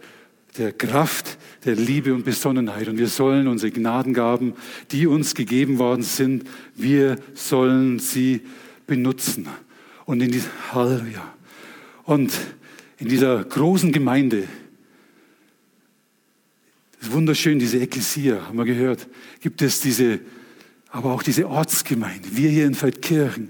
der 0.57 0.73
Kraft, 0.73 1.39
der 1.65 1.75
Liebe 1.77 2.15
und 2.15 2.25
Besonnenheit. 2.25 2.89
Und 2.89 2.99
wir 2.99 3.09
sollen 3.09 3.49
unsere 3.49 3.73
Gnadengaben, 3.73 4.55
die 4.91 5.07
uns 5.07 5.35
gegeben 5.35 5.79
worden 5.79 6.03
sind, 6.03 6.45
wir 6.75 7.17
sollen 7.35 7.99
sie 7.99 8.43
benutzen. 8.87 9.49
Und 10.05 10.23
in 10.23 10.31
dieser, 10.31 10.51
Halleluja. 10.73 11.35
Und 12.05 12.33
in 12.99 13.09
dieser 13.09 13.43
großen 13.45 13.93
Gemeinde, 13.93 14.45
das 16.99 17.09
ist 17.09 17.13
wunderschön, 17.13 17.59
diese 17.59 17.79
Ekklesia, 17.79 18.47
haben 18.47 18.59
wir 18.59 18.65
gehört, 18.65 19.09
gibt 19.41 19.63
es 19.63 19.81
diese 19.81 20.21
aber 20.95 21.13
auch 21.13 21.25
diese 21.25 21.49
Ortsgemeinde, 21.49 22.29
wir 22.37 22.49
hier 22.49 22.67
in 22.67 22.77
Feldkirchen. 22.77 23.49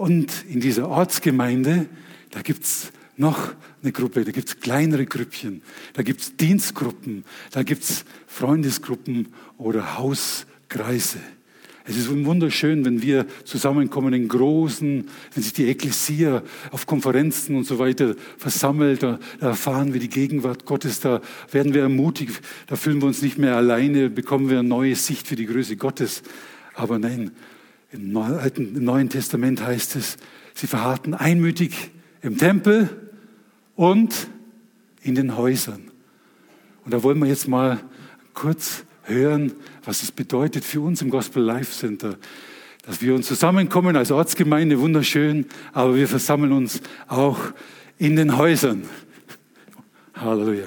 Und 0.00 0.46
in 0.48 0.60
dieser 0.60 0.88
Ortsgemeinde, 0.88 1.84
da 2.30 2.40
gibt's 2.40 2.90
noch 3.18 3.52
eine 3.82 3.92
Gruppe, 3.92 4.24
da 4.24 4.30
gibt's 4.30 4.58
kleinere 4.58 5.04
Grüppchen, 5.04 5.60
da 5.92 6.00
gibt's 6.00 6.36
Dienstgruppen, 6.38 7.22
da 7.50 7.64
gibt's 7.64 8.06
Freundesgruppen 8.26 9.28
oder 9.58 9.98
Hauskreise. 9.98 11.18
Es 11.84 11.98
ist 11.98 12.08
wunderschön, 12.08 12.82
wenn 12.86 13.02
wir 13.02 13.26
zusammenkommen 13.44 14.14
in 14.14 14.28
großen, 14.28 15.06
wenn 15.34 15.42
sich 15.42 15.52
die 15.52 15.68
Ekklesia 15.68 16.44
auf 16.70 16.86
Konferenzen 16.86 17.54
und 17.54 17.66
so 17.66 17.78
weiter 17.78 18.14
versammelt, 18.38 19.02
da, 19.02 19.18
da, 19.38 19.48
erfahren 19.48 19.92
wir 19.92 20.00
die 20.00 20.08
Gegenwart 20.08 20.64
Gottes, 20.64 21.00
da 21.00 21.20
werden 21.52 21.74
wir 21.74 21.82
ermutigt, 21.82 22.40
da 22.68 22.76
fühlen 22.76 23.02
wir 23.02 23.06
uns 23.06 23.20
nicht 23.20 23.36
mehr 23.36 23.54
alleine, 23.54 24.08
bekommen 24.08 24.48
wir 24.48 24.60
eine 24.60 24.68
neue 24.68 24.96
Sicht 24.96 25.28
für 25.28 25.36
die 25.36 25.44
Größe 25.44 25.76
Gottes. 25.76 26.22
Aber 26.74 26.98
nein, 26.98 27.32
im 27.92 28.12
Neuen 28.12 29.08
Testament 29.08 29.62
heißt 29.62 29.96
es, 29.96 30.16
sie 30.54 30.66
verharrten 30.66 31.14
einmütig 31.14 31.90
im 32.22 32.38
Tempel 32.38 32.88
und 33.74 34.28
in 35.02 35.14
den 35.14 35.36
Häusern. 35.36 35.90
Und 36.84 36.94
da 36.94 37.02
wollen 37.02 37.18
wir 37.18 37.26
jetzt 37.26 37.48
mal 37.48 37.80
kurz 38.34 38.84
hören, 39.02 39.52
was 39.84 40.02
es 40.02 40.12
bedeutet 40.12 40.64
für 40.64 40.80
uns 40.80 41.02
im 41.02 41.10
Gospel 41.10 41.42
Life 41.42 41.72
Center, 41.72 42.16
dass 42.84 43.02
wir 43.02 43.14
uns 43.14 43.26
zusammenkommen 43.26 43.96
als 43.96 44.10
Ortsgemeinde, 44.10 44.80
wunderschön, 44.80 45.46
aber 45.72 45.96
wir 45.96 46.08
versammeln 46.08 46.52
uns 46.52 46.80
auch 47.08 47.38
in 47.98 48.16
den 48.16 48.36
Häusern. 48.36 48.84
Halleluja. 50.14 50.66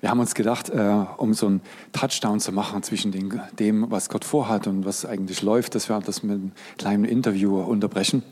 Wir 0.00 0.10
haben 0.10 0.20
uns 0.20 0.34
gedacht, 0.34 0.68
äh, 0.68 1.04
um 1.16 1.34
so 1.34 1.46
einen 1.46 1.60
Touchdown 1.92 2.40
zu 2.40 2.52
machen 2.52 2.82
zwischen 2.82 3.12
den, 3.12 3.40
dem, 3.58 3.90
was 3.90 4.08
Gott 4.08 4.24
vorhat 4.24 4.66
und 4.66 4.84
was 4.84 5.06
eigentlich 5.06 5.42
läuft, 5.42 5.74
dass 5.74 5.88
wir 5.88 5.98
das 6.00 6.22
mit 6.22 6.32
einem 6.32 6.52
kleinen 6.78 7.04
Interview 7.04 7.60
unterbrechen. 7.60 8.22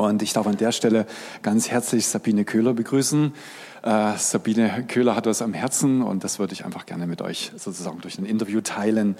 Und 0.00 0.22
ich 0.22 0.32
darf 0.32 0.46
an 0.46 0.56
der 0.56 0.72
Stelle 0.72 1.06
ganz 1.42 1.70
herzlich 1.70 2.06
Sabine 2.06 2.44
Köhler 2.44 2.72
begrüßen. 2.72 3.34
Äh, 3.82 4.12
Sabine 4.16 4.84
Köhler 4.88 5.14
hat 5.14 5.26
was 5.26 5.42
am 5.42 5.52
Herzen 5.52 6.00
und 6.02 6.24
das 6.24 6.38
würde 6.38 6.54
ich 6.54 6.64
einfach 6.64 6.86
gerne 6.86 7.06
mit 7.06 7.20
euch 7.20 7.52
sozusagen 7.56 8.00
durch 8.00 8.18
ein 8.18 8.24
Interview 8.24 8.62
teilen. 8.62 9.16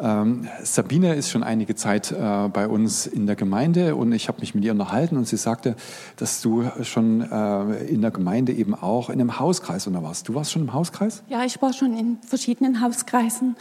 Ähm, 0.00 0.48
Sabine 0.62 1.14
ist 1.14 1.30
schon 1.30 1.44
einige 1.44 1.76
Zeit 1.76 2.10
äh, 2.10 2.48
bei 2.48 2.66
uns 2.66 3.06
in 3.06 3.26
der 3.26 3.36
Gemeinde 3.36 3.94
und 3.94 4.12
ich 4.12 4.26
habe 4.26 4.40
mich 4.40 4.54
mit 4.54 4.64
ihr 4.64 4.72
unterhalten 4.72 5.16
und 5.16 5.28
sie 5.28 5.36
sagte, 5.36 5.76
dass 6.16 6.40
du 6.40 6.64
schon 6.82 7.20
äh, 7.20 7.84
in 7.84 8.02
der 8.02 8.10
Gemeinde 8.10 8.52
eben 8.52 8.74
auch 8.74 9.10
in 9.10 9.20
einem 9.20 9.38
Hauskreis 9.38 9.86
unter 9.86 10.02
warst. 10.02 10.28
Du 10.28 10.34
warst 10.34 10.50
schon 10.50 10.62
im 10.62 10.72
Hauskreis? 10.72 11.22
Ja, 11.28 11.44
ich 11.44 11.62
war 11.62 11.72
schon 11.72 11.96
in 11.96 12.18
verschiedenen 12.26 12.80
Hauskreisen 12.80 13.56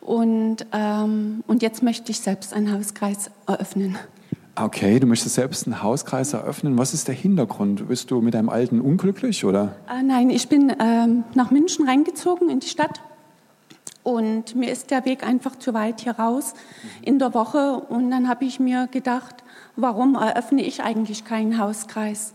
und, 0.00 0.58
ähm, 0.72 1.42
und 1.46 1.62
jetzt 1.62 1.82
möchte 1.82 2.12
ich 2.12 2.20
selbst 2.20 2.52
einen 2.52 2.72
Hauskreis 2.72 3.30
eröffnen. 3.46 3.96
Okay, 4.56 5.00
du 5.00 5.06
möchtest 5.08 5.34
selbst 5.34 5.66
einen 5.66 5.82
Hauskreis 5.82 6.32
eröffnen. 6.32 6.78
Was 6.78 6.94
ist 6.94 7.08
der 7.08 7.14
Hintergrund? 7.14 7.88
Bist 7.88 8.12
du 8.12 8.20
mit 8.20 8.34
deinem 8.34 8.48
Alten 8.48 8.80
unglücklich 8.80 9.44
oder? 9.44 9.74
Äh, 9.90 10.04
nein, 10.04 10.30
ich 10.30 10.48
bin 10.48 10.72
ähm, 10.78 11.24
nach 11.34 11.50
München 11.50 11.88
reingezogen 11.88 12.48
in 12.48 12.60
die 12.60 12.68
Stadt 12.68 13.00
und 14.04 14.54
mir 14.54 14.70
ist 14.70 14.92
der 14.92 15.04
Weg 15.06 15.26
einfach 15.26 15.56
zu 15.56 15.74
weit 15.74 16.02
hier 16.02 16.12
raus 16.12 16.54
in 17.02 17.18
der 17.18 17.34
Woche 17.34 17.78
und 17.88 18.12
dann 18.12 18.28
habe 18.28 18.44
ich 18.44 18.60
mir 18.60 18.86
gedacht, 18.86 19.42
warum 19.74 20.14
eröffne 20.14 20.62
ich 20.62 20.84
eigentlich 20.84 21.24
keinen 21.24 21.58
Hauskreis? 21.58 22.32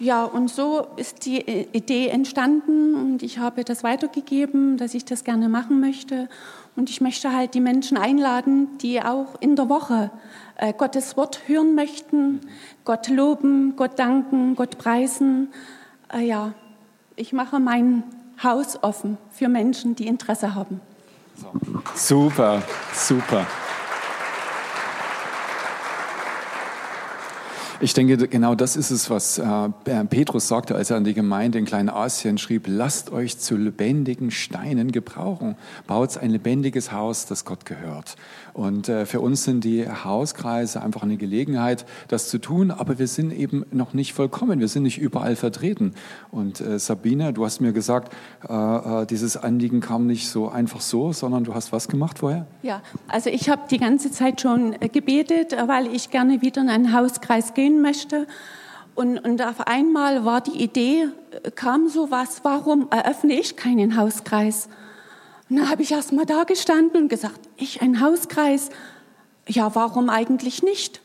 Ja, 0.00 0.24
und 0.24 0.48
so 0.48 0.86
ist 0.96 1.26
die 1.26 1.42
Idee 1.72 2.08
entstanden 2.08 2.94
und 2.94 3.22
ich 3.22 3.38
habe 3.38 3.64
das 3.64 3.84
weitergegeben, 3.84 4.78
dass 4.78 4.94
ich 4.94 5.04
das 5.04 5.24
gerne 5.24 5.50
machen 5.50 5.78
möchte. 5.78 6.28
Und 6.76 6.90
ich 6.90 7.00
möchte 7.00 7.34
halt 7.34 7.54
die 7.54 7.60
Menschen 7.60 7.96
einladen, 7.96 8.78
die 8.78 9.02
auch 9.02 9.40
in 9.40 9.56
der 9.56 9.68
Woche 9.68 10.10
äh, 10.56 10.72
Gottes 10.72 11.16
Wort 11.16 11.42
hören 11.46 11.74
möchten, 11.74 12.40
Gott 12.84 13.08
loben, 13.08 13.74
Gott 13.76 13.98
danken, 13.98 14.56
Gott 14.56 14.78
preisen. 14.78 15.52
Äh, 16.12 16.26
ja, 16.26 16.52
ich 17.16 17.32
mache 17.32 17.60
mein 17.60 18.04
Haus 18.42 18.82
offen 18.82 19.18
für 19.30 19.48
Menschen, 19.48 19.96
die 19.96 20.06
Interesse 20.06 20.54
haben. 20.54 20.80
Super, 21.94 22.62
super. 22.94 23.46
Ich 27.82 27.94
denke, 27.94 28.28
genau 28.28 28.54
das 28.54 28.76
ist 28.76 28.90
es, 28.90 29.08
was 29.08 29.38
äh, 29.38 30.04
Petrus 30.10 30.48
sagte, 30.48 30.74
als 30.74 30.90
er 30.90 30.98
an 30.98 31.04
die 31.04 31.14
Gemeinde 31.14 31.58
in 31.58 31.64
Kleinasien 31.64 32.36
schrieb, 32.36 32.64
lasst 32.66 33.10
euch 33.10 33.38
zu 33.38 33.56
lebendigen 33.56 34.30
Steinen 34.30 34.92
gebrauchen. 34.92 35.56
Baut 35.86 36.18
ein 36.18 36.30
lebendiges 36.30 36.92
Haus, 36.92 37.24
das 37.24 37.46
Gott 37.46 37.64
gehört. 37.64 38.16
Und 38.52 38.90
äh, 38.90 39.06
für 39.06 39.22
uns 39.22 39.44
sind 39.44 39.64
die 39.64 39.88
Hauskreise 39.88 40.82
einfach 40.82 41.04
eine 41.04 41.16
Gelegenheit, 41.16 41.86
das 42.08 42.28
zu 42.28 42.36
tun, 42.36 42.70
aber 42.70 42.98
wir 42.98 43.06
sind 43.06 43.32
eben 43.32 43.64
noch 43.70 43.94
nicht 43.94 44.12
vollkommen. 44.12 44.60
Wir 44.60 44.68
sind 44.68 44.82
nicht 44.82 44.98
überall 44.98 45.34
vertreten. 45.34 45.94
Und 46.30 46.60
äh, 46.60 46.78
Sabine, 46.78 47.32
du 47.32 47.46
hast 47.46 47.62
mir 47.62 47.72
gesagt, 47.72 48.12
dieses 49.10 49.36
Anliegen 49.36 49.80
kam 49.80 50.06
nicht 50.06 50.28
so 50.28 50.48
einfach 50.48 50.80
so, 50.80 51.12
sondern 51.12 51.44
du 51.44 51.54
hast 51.54 51.72
was 51.72 51.88
gemacht 51.88 52.18
vorher? 52.18 52.46
Ja, 52.62 52.82
also 53.08 53.30
ich 53.30 53.48
habe 53.48 53.62
die 53.70 53.78
ganze 53.78 54.10
Zeit 54.10 54.40
schon 54.40 54.74
gebetet, 54.92 55.54
weil 55.66 55.86
ich 55.86 56.10
gerne 56.10 56.42
wieder 56.42 56.62
in 56.62 56.68
einen 56.68 56.92
Hauskreis 56.92 57.54
gehen 57.54 57.69
gehen 57.70 57.80
möchte. 57.80 58.26
Und, 58.94 59.18
und 59.18 59.42
auf 59.42 59.66
einmal 59.66 60.24
war 60.24 60.40
die 60.40 60.62
Idee, 60.62 61.08
kam 61.54 61.88
so 61.88 62.10
was, 62.10 62.44
warum 62.44 62.88
eröffne 62.90 63.38
ich 63.38 63.56
keinen 63.56 63.96
Hauskreis? 63.96 64.68
Und 65.48 65.56
dann 65.56 65.70
habe 65.70 65.82
ich 65.82 65.92
erst 65.92 66.12
mal 66.12 66.26
da 66.26 66.44
gestanden 66.44 67.02
und 67.02 67.08
gesagt, 67.08 67.40
ich 67.56 67.82
ein 67.82 68.00
Hauskreis? 68.00 68.70
Ja, 69.48 69.74
warum 69.74 70.10
eigentlich 70.10 70.62
nicht? 70.62 71.00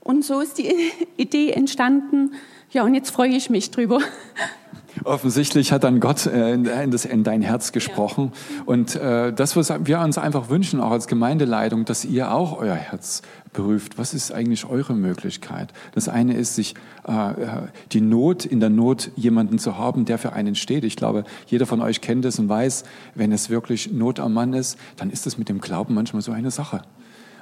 Und 0.00 0.24
so 0.24 0.40
ist 0.40 0.58
die 0.58 0.92
Idee 1.16 1.52
entstanden. 1.52 2.34
Ja, 2.70 2.82
und 2.82 2.94
jetzt 2.94 3.10
freue 3.10 3.30
ich 3.30 3.50
mich 3.50 3.70
drüber. 3.70 4.00
Offensichtlich 5.04 5.72
hat 5.72 5.84
dann 5.84 6.00
Gott 6.00 6.26
äh, 6.26 6.54
in, 6.54 6.90
das, 6.90 7.04
in 7.04 7.24
dein 7.24 7.42
Herz 7.42 7.72
gesprochen. 7.72 8.32
Ja. 8.32 8.62
Und 8.66 8.94
äh, 8.96 9.32
das, 9.32 9.56
was 9.56 9.72
wir 9.84 10.00
uns 10.00 10.18
einfach 10.18 10.48
wünschen, 10.50 10.80
auch 10.80 10.90
als 10.90 11.06
Gemeindeleitung, 11.06 11.84
dass 11.84 12.04
ihr 12.04 12.32
auch 12.32 12.58
euer 12.58 12.74
Herz 12.74 13.22
prüft, 13.52 13.98
was 13.98 14.14
ist 14.14 14.32
eigentlich 14.32 14.64
eure 14.64 14.94
Möglichkeit? 14.94 15.72
Das 15.92 16.08
eine 16.08 16.34
ist, 16.34 16.54
sich 16.54 16.74
äh, 17.06 17.12
äh, 17.12 17.46
die 17.92 18.00
Not, 18.00 18.44
in 18.44 18.60
der 18.60 18.70
Not 18.70 19.10
jemanden 19.16 19.58
zu 19.58 19.76
haben, 19.78 20.04
der 20.04 20.18
für 20.18 20.32
einen 20.32 20.54
steht. 20.54 20.84
Ich 20.84 20.96
glaube, 20.96 21.24
jeder 21.46 21.66
von 21.66 21.80
euch 21.80 22.00
kennt 22.00 22.24
es 22.24 22.38
und 22.38 22.48
weiß, 22.48 22.84
wenn 23.14 23.32
es 23.32 23.50
wirklich 23.50 23.92
Not 23.92 24.20
am 24.20 24.32
Mann 24.32 24.52
ist, 24.52 24.78
dann 24.96 25.10
ist 25.10 25.26
es 25.26 25.38
mit 25.38 25.48
dem 25.48 25.60
Glauben 25.60 25.94
manchmal 25.94 26.22
so 26.22 26.32
eine 26.32 26.50
Sache. 26.50 26.82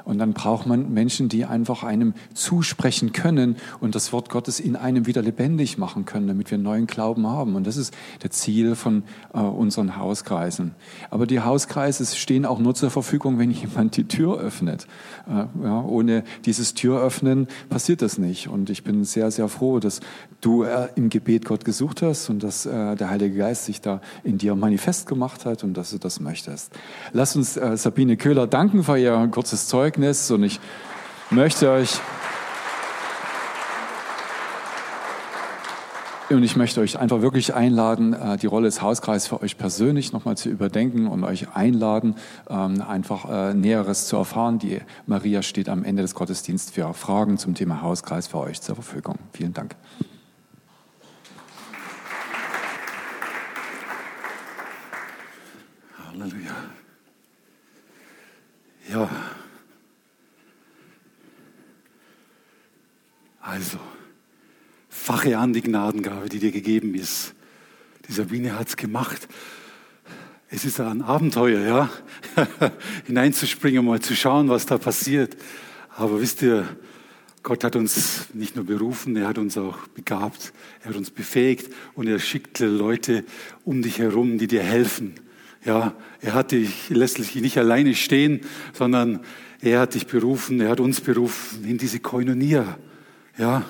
Und 0.05 0.19
dann 0.19 0.33
braucht 0.33 0.67
man 0.67 0.93
Menschen, 0.93 1.29
die 1.29 1.45
einfach 1.45 1.83
einem 1.83 2.15
zusprechen 2.35 3.13
können 3.13 3.57
und 3.81 3.95
das 3.95 4.13
Wort 4.13 4.29
Gottes 4.31 4.61
in 4.61 4.77
einem 4.77 5.07
wieder 5.07 5.23
lebendig 5.23 5.79
machen 5.79 6.05
können, 6.05 6.27
damit 6.27 6.51
wir 6.51 6.57
einen 6.57 6.65
neuen 6.65 6.87
Glauben 6.87 7.27
haben. 7.27 7.55
Und 7.55 7.67
das 7.67 7.77
ist 7.77 7.95
der 8.23 8.31
Ziel 8.31 8.75
von 8.75 9.03
äh, 9.35 9.39
unseren 9.39 9.97
Hauskreisen. 9.97 10.75
Aber 11.11 11.27
die 11.27 11.41
Hauskreise 11.41 12.05
stehen 12.17 12.47
auch 12.47 12.59
nur 12.59 12.75
zur 12.75 12.91
Verfügung, 12.91 13.39
wenn 13.39 13.51
jemand 13.51 13.97
die 13.97 14.05
Tür 14.05 14.39
öffnet. 14.39 14.87
Äh, 15.29 15.45
ja, 15.65 15.83
ohne 15.83 16.25
dieses 16.45 16.75
Türöffnen 16.75 17.49
passiert 17.69 18.03
das 18.03 18.19
nicht. 18.19 18.49
Und 18.49 18.71
ich 18.71 18.85
bin 18.85 19.05
sehr, 19.05 19.31
sehr 19.31 19.49
froh, 19.49 19.81
dass 19.81 20.01
du 20.41 20.65
äh, 20.65 20.89
im 20.95 21.11
Gebet 21.11 21.45
Gott 21.45 21.65
gesucht 21.65 22.03
hast 22.03 22.31
und 22.31 22.43
dass 22.43 22.67
äh, 22.67 22.97
der 22.97 23.11
Heilige 23.11 23.37
Geist 23.37 23.67
sich 23.67 23.81
da 23.81 24.01
in 24.25 24.39
dir 24.39 24.55
manifest 24.55 25.07
gemacht 25.07 25.45
hat 25.45 25.65
und 25.65 25.75
dass 25.75 25.91
du 25.91 25.99
das 25.99 26.21
möchtest. 26.21 26.73
Lass 27.13 27.37
uns 27.37 27.57
äh, 27.57 27.77
Sabine 27.77 28.17
Köhler 28.17 28.47
danken 28.47 28.85
für 28.85 28.99
ihr 28.99 29.29
kurzes 29.31 29.67
Zeug. 29.67 29.90
Zeugnis 29.91 30.31
und 30.31 30.45
ich 30.45 30.61
möchte 31.31 31.71
euch 31.71 31.99
Und 36.31 36.45
ich 36.45 36.55
möchte 36.55 36.81
euch 36.81 36.97
einfach 36.97 37.23
wirklich 37.23 37.55
einladen, 37.55 38.13
äh, 38.13 38.37
die 38.37 38.47
Rolle 38.47 38.69
des 38.69 38.81
Hauskreises 38.81 39.27
für 39.27 39.43
euch 39.43 39.59
persönlich 39.59 40.13
nochmal 40.13 40.37
zu 40.37 40.49
überdenken 40.49 41.09
und 41.09 41.25
euch 41.25 41.57
einladen, 41.57 42.15
ähm, 42.49 42.81
einfach 42.83 43.29
äh, 43.29 43.53
Näheres 43.53 44.07
zu 44.07 44.17
erfahren. 44.17 44.61
Die 44.61 44.81
Maria 45.07 45.43
steht 45.43 45.69
am 45.69 45.83
Ende 45.83 46.03
des 46.03 46.15
Gottesdienstes 46.15 46.73
für 46.73 46.95
Fragen 46.95 47.37
zum 47.37 47.57
Thema 47.57 47.83
Hauskreis 47.83 48.29
für 48.29 48.39
euch 48.39 48.61
zur 48.61 48.77
Verfügung. 48.77 49.17
Vielen 49.33 49.55
Dank. 49.55 49.75
Halleluja. 56.07 56.55
Ja. 58.93 59.09
Also, 63.41 63.79
fache 64.89 65.30
an 65.41 65.53
die 65.53 65.63
Gnadengabe, 65.63 66.29
die 66.29 66.39
dir 66.39 66.53
gegeben 66.53 66.95
ist. 66.95 67.35
Die 68.09 68.13
Sabine 68.13 68.59
hat 68.59 68.69
es 68.69 68.77
gemacht. 68.77 69.29
Es 70.51 70.65
ist 70.65 70.81
ein 70.81 71.03
Abenteuer, 71.03 71.61
ja, 71.61 71.91
hineinzuspringen, 73.07 73.85
mal 73.85 74.01
zu 74.01 74.15
schauen, 74.15 74.49
was 74.49 74.67
da 74.67 74.79
passiert. 74.79 75.37
Aber 75.97 76.21
wisst 76.21 76.43
ihr, 76.43 76.69
Gott 77.43 77.65
hat 77.65 77.77
uns 77.77 78.27
nicht 78.35 78.57
nur 78.57 78.67
berufen, 78.67 79.17
er 79.17 79.29
hat 79.29 79.39
uns 79.39 79.57
auch 79.57 79.87
begabt, 79.89 80.53
er 80.83 80.91
hat 80.91 80.97
uns 80.97 81.11
befähigt 81.11 81.73
und 81.95 82.07
er 82.07 82.19
schickt 82.19 82.59
Leute 82.59 83.25
um 83.65 83.81
dich 83.81 83.99
herum, 83.99 84.37
die 84.37 84.47
dir 84.47 84.63
helfen. 84.63 85.15
Ja, 85.65 85.95
er 86.21 86.35
hat 86.35 86.53
dich 86.53 86.91
letztlich 86.91 87.35
nicht 87.37 87.57
alleine 87.57 87.95
stehen, 87.95 88.41
sondern 88.73 89.21
er 89.61 89.81
hat 89.81 89.95
dich 89.95 90.07
berufen, 90.07 90.61
er 90.61 90.71
hat 90.71 90.81
uns 90.81 91.01
berufen 91.01 91.65
in 91.65 91.79
diese 91.79 92.01
Koinonia. 92.01 92.79
Ja, 93.39 93.65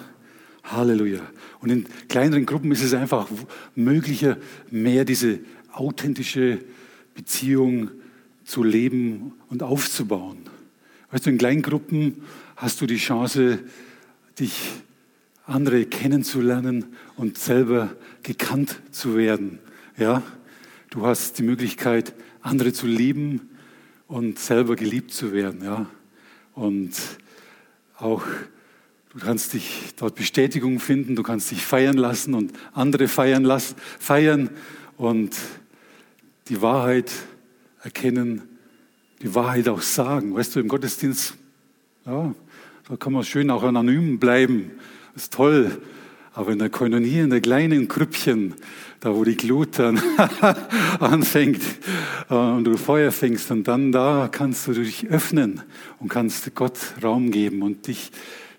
Halleluja. 0.64 1.20
Und 1.60 1.70
in 1.70 1.86
kleineren 2.08 2.46
Gruppen 2.46 2.72
ist 2.72 2.82
es 2.82 2.94
einfach 2.94 3.28
möglicher, 3.74 4.36
mehr 4.70 5.04
diese 5.04 5.40
authentische 5.72 6.58
Beziehung 7.14 7.90
zu 8.44 8.62
leben 8.62 9.32
und 9.48 9.62
aufzubauen. 9.62 10.38
Weißt 11.10 11.26
du, 11.26 11.30
in 11.30 11.38
kleinen 11.38 11.62
Gruppen 11.62 12.22
hast 12.56 12.80
du 12.80 12.86
die 12.86 12.96
Chance, 12.96 13.60
dich 14.38 14.70
andere 15.44 15.84
kennenzulernen 15.84 16.86
und 17.16 17.38
selber 17.38 17.90
gekannt 18.22 18.80
zu 18.90 19.16
werden. 19.16 19.58
Ja, 19.96 20.22
du 20.90 21.06
hast 21.06 21.38
die 21.38 21.42
Möglichkeit, 21.42 22.14
andere 22.40 22.72
zu 22.72 22.86
lieben 22.86 23.50
und 24.06 24.38
selber 24.38 24.76
geliebt 24.76 25.12
zu 25.12 25.32
werden. 25.32 25.64
Ja, 25.64 25.86
und 26.54 26.92
auch 27.96 28.24
Du 29.12 29.18
kannst 29.18 29.54
dich 29.54 29.92
dort 29.96 30.14
Bestätigung 30.14 30.78
finden, 30.78 31.16
du 31.16 31.24
kannst 31.24 31.50
dich 31.50 31.66
feiern 31.66 31.96
lassen 31.96 32.32
und 32.32 32.52
andere 32.72 33.08
feiern 33.08 33.42
lassen, 33.42 33.74
feiern 33.98 34.50
und 34.96 35.36
die 36.46 36.62
Wahrheit 36.62 37.10
erkennen, 37.82 38.42
die 39.20 39.34
Wahrheit 39.34 39.68
auch 39.68 39.82
sagen. 39.82 40.32
Weißt 40.36 40.54
du, 40.54 40.60
im 40.60 40.68
Gottesdienst, 40.68 41.34
ja, 42.06 42.32
da 42.88 42.96
kann 42.96 43.12
man 43.12 43.24
schön 43.24 43.50
auch 43.50 43.64
anonym 43.64 44.20
bleiben. 44.20 44.70
Das 45.14 45.24
ist 45.24 45.32
toll. 45.32 45.80
Aber 46.32 46.52
in 46.52 46.60
der 46.60 46.70
Koinonie, 46.70 47.18
in 47.18 47.30
der 47.30 47.40
kleinen 47.40 47.88
Krüppchen, 47.88 48.54
da 49.00 49.12
wo 49.12 49.24
die 49.24 49.36
Glut 49.36 49.80
dann 49.80 50.00
anfängt 51.00 51.62
äh, 52.28 52.34
und 52.34 52.62
du 52.62 52.76
Feuer 52.76 53.10
fängst 53.10 53.50
und 53.50 53.66
dann 53.66 53.90
da 53.90 54.28
kannst 54.30 54.68
du 54.68 54.72
dich 54.72 55.08
öffnen 55.08 55.62
und 55.98 56.08
kannst 56.08 56.54
Gott 56.54 56.78
Raum 57.02 57.32
geben 57.32 57.62
und 57.62 57.88
dich 57.88 58.12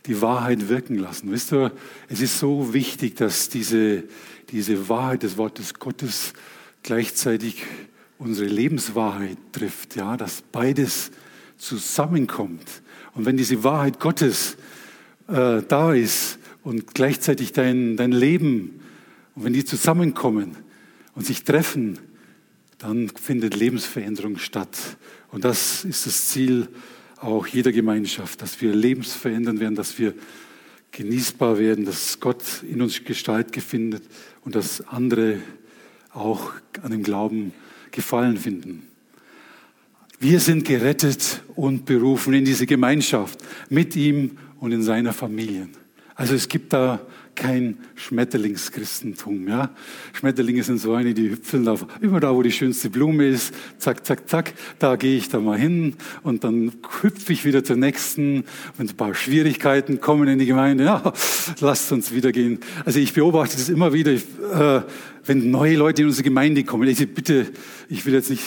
die 0.06 0.22
Wahrheit 0.22 0.70
wirken 0.70 0.98
lassen. 0.98 1.32
Wisst 1.32 1.54
ihr, 1.54 1.72
es 2.10 2.22
ist 2.22 2.40
so 2.40 2.74
wichtig, 2.74 3.16
dass 3.16 3.50
diese, 3.50 4.04
diese 4.50 4.90
Wahrheit 4.90 5.24
des 5.24 5.38
Wortes 5.38 5.76
Gottes 5.76 6.34
gleichzeitig 6.84 7.64
unsere 8.18 8.48
Lebenswahrheit 8.48 9.38
trifft, 9.52 9.96
ja, 9.96 10.18
dass 10.18 10.42
beides 10.42 11.12
zusammenkommt. 11.58 12.82
Und 13.14 13.26
wenn 13.26 13.38
diese 13.38 13.64
Wahrheit 13.64 14.00
Gottes 14.00 14.58
äh, 15.28 15.62
da 15.68 15.94
ist 15.94 16.40
und 16.64 16.94
gleichzeitig 16.94 17.52
dein, 17.54 17.98
dein 17.98 18.12
Leben, 18.12 18.80
und 19.36 19.46
wenn 19.46 19.54
die 19.54 19.66
zusammenkommen 19.66 20.58
und 21.16 21.26
sich 21.26 21.44
treffen, 21.44 22.00
dann 22.78 23.10
findet 23.10 23.56
Lebensveränderung 23.56 24.38
statt. 24.38 24.78
Und 25.32 25.46
das 25.46 25.86
ist 25.86 26.06
das 26.06 26.28
Ziel 26.28 26.68
auch 27.22 27.48
jeder 27.48 27.72
Gemeinschaft, 27.72 28.42
dass 28.42 28.62
wir 28.62 28.74
lebensverändern 28.74 29.60
werden, 29.60 29.76
dass 29.76 29.98
wir 30.00 30.14
genießbar 30.92 31.58
werden, 31.58 31.86
dass 31.86 32.20
Gott 32.20 32.64
in 32.64 32.82
uns 32.82 33.04
Gestalt 33.04 33.52
gefindet 33.54 34.04
und 34.44 34.56
dass 34.56 34.88
andere 34.88 35.40
auch 36.14 36.54
an 36.82 36.92
dem 36.92 37.04
Glauben 37.04 37.54
Gefallen 37.92 38.38
finden. 38.38 38.88
Wir 40.20 40.40
sind 40.40 40.66
gerettet 40.66 41.44
und 41.56 41.86
berufen 41.86 42.34
in 42.34 42.46
diese 42.46 42.66
Gemeinschaft 42.66 43.40
mit 43.70 43.96
ihm 43.96 44.38
und 44.60 44.72
in 44.72 44.84
seiner 44.84 45.14
Familie. 45.14 45.68
Also 46.22 46.36
es 46.36 46.48
gibt 46.48 46.72
da 46.72 47.00
kein 47.34 47.80
Schmetterlingschristentum. 47.96 49.48
Ja? 49.48 49.72
Schmetterlinge 50.14 50.62
sind 50.62 50.78
so 50.78 50.94
eine, 50.94 51.16
die 51.16 51.32
hüpfen 51.32 51.66
da, 51.66 51.76
immer 52.00 52.20
da, 52.20 52.36
wo 52.36 52.44
die 52.44 52.52
schönste 52.52 52.92
Blume 52.92 53.26
ist, 53.26 53.56
zack, 53.80 54.06
zack, 54.06 54.30
zack, 54.30 54.54
da 54.78 54.98
gehe 54.98 55.18
ich 55.18 55.30
da 55.30 55.40
mal 55.40 55.58
hin 55.58 55.96
und 56.22 56.44
dann 56.44 56.74
hüpfe 57.02 57.34
ich 57.34 57.44
wieder 57.44 57.64
zur 57.64 57.78
nächsten. 57.78 58.44
Wenn 58.78 58.88
ein 58.88 58.96
paar 58.96 59.16
Schwierigkeiten 59.16 60.00
kommen 60.00 60.28
in 60.28 60.38
die 60.38 60.46
Gemeinde, 60.46 60.84
ja, 60.84 61.12
lasst 61.60 61.92
uns 61.92 62.14
wieder 62.14 62.32
gehen. 62.32 62.60
Also 62.86 63.00
ich 63.00 63.14
beobachte 63.14 63.58
das 63.58 63.70
immer 63.70 63.92
wieder, 63.92 64.12
äh, 64.12 64.84
wenn 65.26 65.50
neue 65.50 65.76
Leute 65.76 66.04
in 66.04 66.08
unsere 66.08 66.24
Gemeinde 66.24 66.64
kommen. 66.64 66.88
Ich 66.88 67.00
bitte, 67.12 67.48
ich 67.90 68.06
will 68.06 68.14
jetzt 68.14 68.30
nicht 68.30 68.44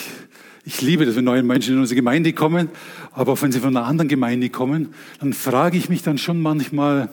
ich 0.65 0.81
liebe 0.81 1.05
das, 1.05 1.17
wenn 1.17 1.25
neue 1.25 1.43
Menschen 1.43 1.75
in 1.75 1.81
unsere 1.81 1.97
Gemeinde 1.97 2.33
kommen, 2.33 2.71
aber 3.13 3.41
wenn 3.43 3.53
sie 3.53 3.61
von 3.61 3.77
einer 3.77 3.87
anderen 3.87 4.09
Gemeinde 4.09 4.49
kommen, 4.49 4.95
dann 5.21 5.35
frage 5.35 5.77
ich 5.77 5.91
mich 5.91 6.03
dann 6.03 6.17
schon 6.17 6.41
manchmal, 6.41 7.11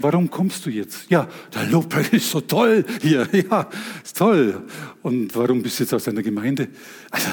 Warum 0.00 0.30
kommst 0.30 0.64
du 0.64 0.70
jetzt? 0.70 1.10
Ja, 1.10 1.28
der 1.52 1.66
Lobpreis 1.66 2.08
ist 2.10 2.30
so 2.30 2.40
toll 2.40 2.84
hier. 3.00 3.28
Ja, 3.50 3.68
ist 4.04 4.16
toll. 4.16 4.62
Und 5.02 5.34
warum 5.34 5.62
bist 5.62 5.78
du 5.78 5.84
jetzt 5.84 5.94
aus 5.94 6.04
deiner 6.04 6.22
Gemeinde? 6.22 6.68
Also, 7.10 7.28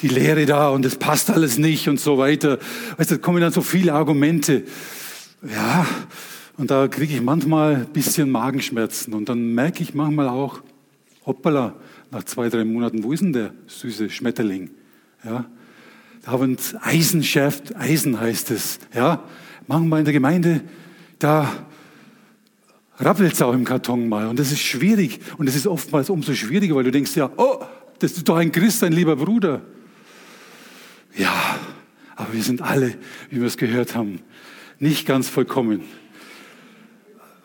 die 0.00 0.08
Lehre 0.08 0.44
da 0.44 0.68
und 0.68 0.84
es 0.84 0.96
passt 0.96 1.30
alles 1.30 1.56
nicht 1.56 1.88
und 1.88 1.98
so 1.98 2.18
weiter. 2.18 2.58
Weißt 2.96 3.10
du, 3.10 3.16
da 3.16 3.20
kommen 3.20 3.40
dann 3.40 3.52
so 3.52 3.62
viele 3.62 3.94
Argumente. 3.94 4.64
Ja, 5.42 5.86
und 6.58 6.70
da 6.70 6.88
kriege 6.88 7.14
ich 7.14 7.22
manchmal 7.22 7.76
ein 7.76 7.86
bisschen 7.86 8.30
Magenschmerzen. 8.30 9.14
Und 9.14 9.28
dann 9.28 9.54
merke 9.54 9.82
ich 9.82 9.94
manchmal 9.94 10.28
auch, 10.28 10.60
hoppala, 11.24 11.74
nach 12.10 12.24
zwei, 12.24 12.48
drei 12.48 12.64
Monaten, 12.64 13.04
wo 13.04 13.12
ist 13.12 13.22
denn 13.22 13.32
der 13.32 13.52
süße 13.66 14.10
Schmetterling? 14.10 14.70
Ja, 15.24 15.46
da 16.24 16.30
haben 16.32 16.56
Eisen 16.82 17.22
schärft, 17.22 17.74
Eisen 17.76 18.20
heißt 18.20 18.50
es. 18.50 18.78
Ja, 18.94 19.24
manchmal 19.66 20.00
in 20.00 20.04
der 20.04 20.14
Gemeinde, 20.14 20.60
da 21.18 21.66
rappelt 22.98 23.32
es 23.32 23.42
auch 23.42 23.52
im 23.52 23.64
Karton 23.64 24.08
mal. 24.08 24.26
Und 24.26 24.38
das 24.38 24.52
ist 24.52 24.60
schwierig. 24.60 25.20
Und 25.38 25.48
es 25.48 25.56
ist 25.56 25.66
oftmals 25.66 26.10
umso 26.10 26.34
schwieriger, 26.34 26.74
weil 26.74 26.84
du 26.84 26.90
denkst 26.90 27.14
ja, 27.16 27.30
oh, 27.36 27.64
das 27.98 28.12
ist 28.12 28.28
doch 28.28 28.36
ein 28.36 28.52
Christ, 28.52 28.82
ein 28.84 28.92
lieber 28.92 29.16
Bruder. 29.16 29.62
Ja, 31.16 31.58
aber 32.14 32.32
wir 32.32 32.42
sind 32.42 32.62
alle, 32.62 32.94
wie 33.30 33.40
wir 33.40 33.46
es 33.46 33.56
gehört 33.56 33.94
haben, 33.94 34.20
nicht 34.78 35.06
ganz 35.06 35.28
vollkommen. 35.28 35.82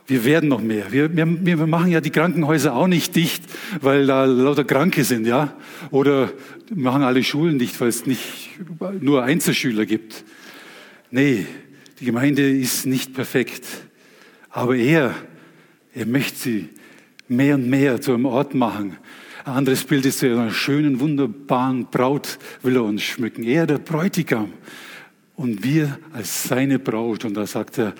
Wir 0.08 0.26
werden 0.26 0.50
noch 0.50 0.62
mehr. 0.62 0.92
Wir, 0.92 1.16
wir, 1.16 1.46
wir 1.46 1.68
machen 1.68 1.90
ja 1.90 2.02
die 2.02 2.10
Krankenhäuser 2.10 2.76
auch 2.76 2.88
nicht 2.88 3.16
dicht, 3.16 3.44
weil 3.80 4.08
da 4.08 4.26
lauter 4.26 4.66
Kranke 4.66 5.06
sind, 5.06 5.26
ja. 5.26 5.56
Oder 5.90 6.32
machen 6.74 7.04
alle 7.04 7.24
Schulen 7.24 7.60
dicht, 7.60 7.80
weil 7.80 7.88
es 7.88 8.06
nicht 8.06 8.50
nur 9.00 9.24
Einzelschüler 9.24 9.86
gibt. 9.86 10.26
Nee, 11.12 11.46
die 12.00 12.06
Gemeinde 12.06 12.50
ist 12.50 12.86
nicht 12.86 13.14
perfekt. 13.14 13.66
Aber 14.50 14.76
er 14.76 15.16
er 15.94 16.06
möchte 16.06 16.38
sie 16.38 16.70
mehr 17.28 17.56
und 17.56 17.70
mehr 17.70 18.02
zu 18.02 18.14
einem 18.14 18.26
Ort 18.26 18.54
machen. 18.54 18.98
Ein 19.44 19.54
anderes 19.54 19.84
Bild 19.84 20.06
ist, 20.06 20.20
zu 20.20 20.28
einer 20.28 20.52
schönen, 20.52 21.00
wunderbaren 21.00 21.88
Braut 21.90 22.38
will 22.62 22.76
er 22.76 22.84
uns 22.84 23.02
schmücken. 23.04 23.44
Er, 23.44 23.66
der 23.66 23.80
Bräutigam. 23.80 24.54
Und 25.36 25.64
wir 25.64 25.98
als 26.14 26.44
seine 26.44 26.78
Braut. 26.78 27.26
Und 27.26 27.36
da 27.36 27.48
sagt 27.48 27.80
er, 27.80 27.94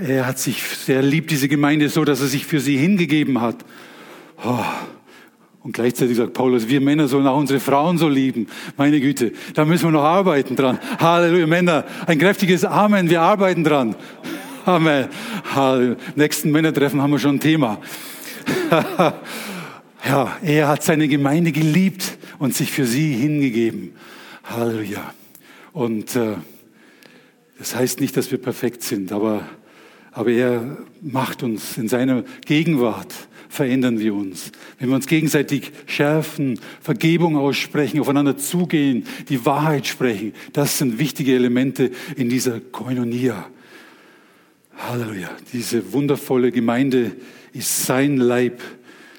er 0.00 0.26
hat 0.26 0.38
sich 0.38 0.62
sehr 0.62 1.02
lieb, 1.02 1.28
diese 1.28 1.48
Gemeinde, 1.48 1.88
so, 1.88 2.04
dass 2.04 2.20
er 2.20 2.28
sich 2.28 2.46
für 2.46 2.60
sie 2.60 2.76
hingegeben 2.76 3.40
hat. 3.40 3.64
Oh. 4.44 4.64
Und 5.62 5.72
gleichzeitig 5.72 6.16
sagt 6.16 6.32
Paulus, 6.32 6.68
wir 6.68 6.80
Männer 6.80 7.06
sollen 7.06 7.26
auch 7.26 7.38
unsere 7.38 7.60
Frauen 7.60 7.98
so 7.98 8.08
lieben. 8.08 8.48
Meine 8.76 9.00
Güte, 9.00 9.32
da 9.54 9.64
müssen 9.64 9.84
wir 9.84 9.92
noch 9.92 10.02
arbeiten 10.02 10.56
dran. 10.56 10.78
Halleluja, 10.98 11.46
Männer, 11.46 11.84
ein 12.06 12.18
kräftiges 12.18 12.64
Amen, 12.64 13.10
wir 13.10 13.20
arbeiten 13.20 13.62
dran. 13.62 13.94
Amen. 14.64 15.08
Halleluja. 15.54 15.96
Nächsten 16.14 16.52
Männertreffen 16.52 17.02
haben 17.02 17.10
wir 17.10 17.18
schon 17.18 17.36
ein 17.36 17.40
Thema. 17.40 17.80
ja, 20.04 20.36
er 20.40 20.68
hat 20.68 20.84
seine 20.84 21.08
Gemeinde 21.08 21.50
geliebt 21.50 22.16
und 22.38 22.54
sich 22.54 22.70
für 22.70 22.86
sie 22.86 23.12
hingegeben. 23.14 23.92
Halleluja. 24.44 25.14
Und 25.72 26.14
äh, 26.14 26.34
das 27.58 27.74
heißt 27.74 28.00
nicht, 28.00 28.16
dass 28.16 28.30
wir 28.30 28.38
perfekt 28.38 28.84
sind, 28.84 29.10
aber, 29.10 29.48
aber 30.12 30.30
er 30.30 30.78
macht 31.00 31.42
uns 31.42 31.76
in 31.76 31.88
seiner 31.88 32.22
Gegenwart 32.46 33.12
verändern 33.48 33.98
wir 33.98 34.14
uns. 34.14 34.52
Wenn 34.78 34.90
wir 34.90 34.94
uns 34.94 35.06
gegenseitig 35.06 35.72
schärfen, 35.86 36.58
Vergebung 36.80 37.36
aussprechen, 37.36 38.00
aufeinander 38.00 38.36
zugehen, 38.38 39.04
die 39.28 39.44
Wahrheit 39.44 39.86
sprechen, 39.88 40.32
das 40.52 40.78
sind 40.78 40.98
wichtige 40.98 41.34
Elemente 41.34 41.90
in 42.16 42.28
dieser 42.28 42.60
Koinonia. 42.60 43.46
Halleluja. 44.88 45.30
Diese 45.52 45.92
wundervolle 45.92 46.50
Gemeinde 46.50 47.12
ist 47.52 47.86
sein 47.86 48.16
Leib, 48.16 48.60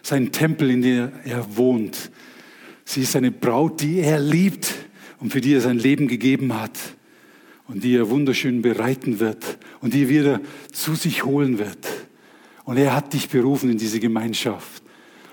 sein 0.01 0.31
Tempel, 0.31 0.69
in 0.69 0.81
dem 0.81 1.11
er 1.23 1.55
wohnt. 1.55 2.11
Sie 2.83 3.01
ist 3.01 3.15
eine 3.15 3.31
Braut, 3.31 3.81
die 3.81 3.99
er 3.99 4.19
liebt 4.19 4.73
und 5.19 5.31
für 5.31 5.39
die 5.39 5.53
er 5.53 5.61
sein 5.61 5.79
Leben 5.79 6.07
gegeben 6.07 6.59
hat 6.59 6.77
und 7.67 7.83
die 7.83 7.95
er 7.95 8.09
wunderschön 8.09 8.61
bereiten 8.61 9.19
wird 9.19 9.57
und 9.79 9.93
die 9.93 10.03
er 10.03 10.09
wieder 10.09 10.41
zu 10.71 10.95
sich 10.95 11.23
holen 11.23 11.59
wird. 11.59 11.87
Und 12.65 12.77
er 12.77 12.93
hat 12.93 13.13
dich 13.13 13.29
berufen 13.29 13.69
in 13.69 13.77
diese 13.77 13.99
Gemeinschaft. 13.99 14.83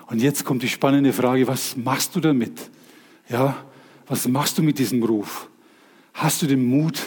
Und 0.07 0.21
jetzt 0.21 0.45
kommt 0.45 0.63
die 0.63 0.69
spannende 0.69 1.11
Frage, 1.13 1.47
was 1.47 1.75
machst 1.75 2.15
du 2.15 2.21
damit? 2.21 2.69
Ja, 3.29 3.65
was 4.07 4.27
machst 4.27 4.57
du 4.57 4.63
mit 4.63 4.79
diesem 4.79 5.03
Ruf? 5.03 5.49
Hast 6.13 6.41
du 6.41 6.47
den 6.47 6.65
Mut, 6.65 7.01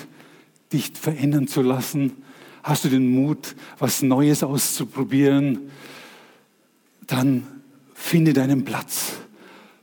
dich 0.72 0.92
verändern 0.94 1.48
zu 1.48 1.62
lassen? 1.62 2.23
Hast 2.64 2.86
du 2.86 2.88
den 2.88 3.10
Mut, 3.10 3.54
was 3.78 4.00
Neues 4.00 4.42
auszuprobieren? 4.42 5.70
Dann 7.06 7.46
finde 7.92 8.32
deinen 8.32 8.64
Platz. 8.64 9.12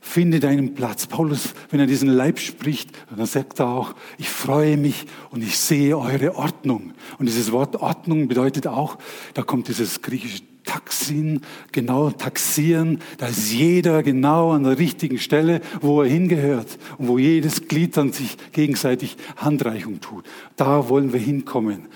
Finde 0.00 0.40
deinen 0.40 0.74
Platz. 0.74 1.06
Paulus, 1.06 1.54
wenn 1.70 1.78
er 1.78 1.86
diesen 1.86 2.08
Leib 2.08 2.40
spricht, 2.40 2.90
dann 3.16 3.24
sagt 3.24 3.60
er 3.60 3.68
auch, 3.68 3.94
ich 4.18 4.28
freue 4.28 4.76
mich 4.76 5.06
und 5.30 5.44
ich 5.44 5.56
sehe 5.58 5.96
eure 5.96 6.34
Ordnung. 6.34 6.92
Und 7.18 7.26
dieses 7.26 7.52
Wort 7.52 7.76
Ordnung 7.76 8.26
bedeutet 8.26 8.66
auch, 8.66 8.98
da 9.34 9.42
kommt 9.42 9.68
dieses 9.68 10.02
griechische 10.02 10.42
Taxin, 10.64 11.42
genau 11.70 12.10
taxieren, 12.10 12.98
da 13.18 13.28
ist 13.28 13.52
jeder 13.52 14.02
genau 14.02 14.50
an 14.50 14.64
der 14.64 14.78
richtigen 14.78 15.18
Stelle, 15.18 15.60
wo 15.80 16.02
er 16.02 16.08
hingehört 16.08 16.78
und 16.98 17.06
wo 17.06 17.16
jedes 17.16 17.68
Glied 17.68 17.96
dann 17.96 18.12
sich 18.12 18.36
gegenseitig 18.50 19.16
Handreichung 19.36 20.00
tut. 20.00 20.24
Da 20.56 20.88
wollen 20.88 21.12
wir 21.12 21.20
hinkommen. 21.20 21.86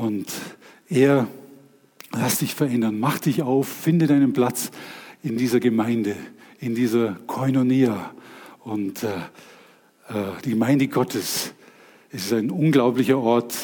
Und 0.00 0.32
er, 0.88 1.28
lass 2.12 2.38
dich 2.38 2.54
verändern, 2.54 2.98
mach 2.98 3.18
dich 3.18 3.42
auf, 3.42 3.68
finde 3.68 4.06
deinen 4.06 4.32
Platz 4.32 4.70
in 5.22 5.36
dieser 5.36 5.60
Gemeinde, 5.60 6.16
in 6.58 6.74
dieser 6.74 7.18
Koinonia. 7.26 8.14
Und 8.60 9.02
äh, 9.02 9.08
äh, 9.08 10.40
die 10.42 10.50
Gemeinde 10.52 10.88
Gottes 10.88 11.52
ist 12.08 12.32
ein 12.32 12.50
unglaublicher 12.50 13.18
Ort, 13.18 13.54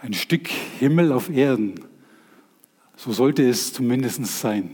ein 0.00 0.14
Stück 0.14 0.48
Himmel 0.48 1.12
auf 1.12 1.28
Erden. 1.28 1.74
So 2.96 3.12
sollte 3.12 3.46
es 3.46 3.74
zumindest 3.74 4.24
sein. 4.24 4.70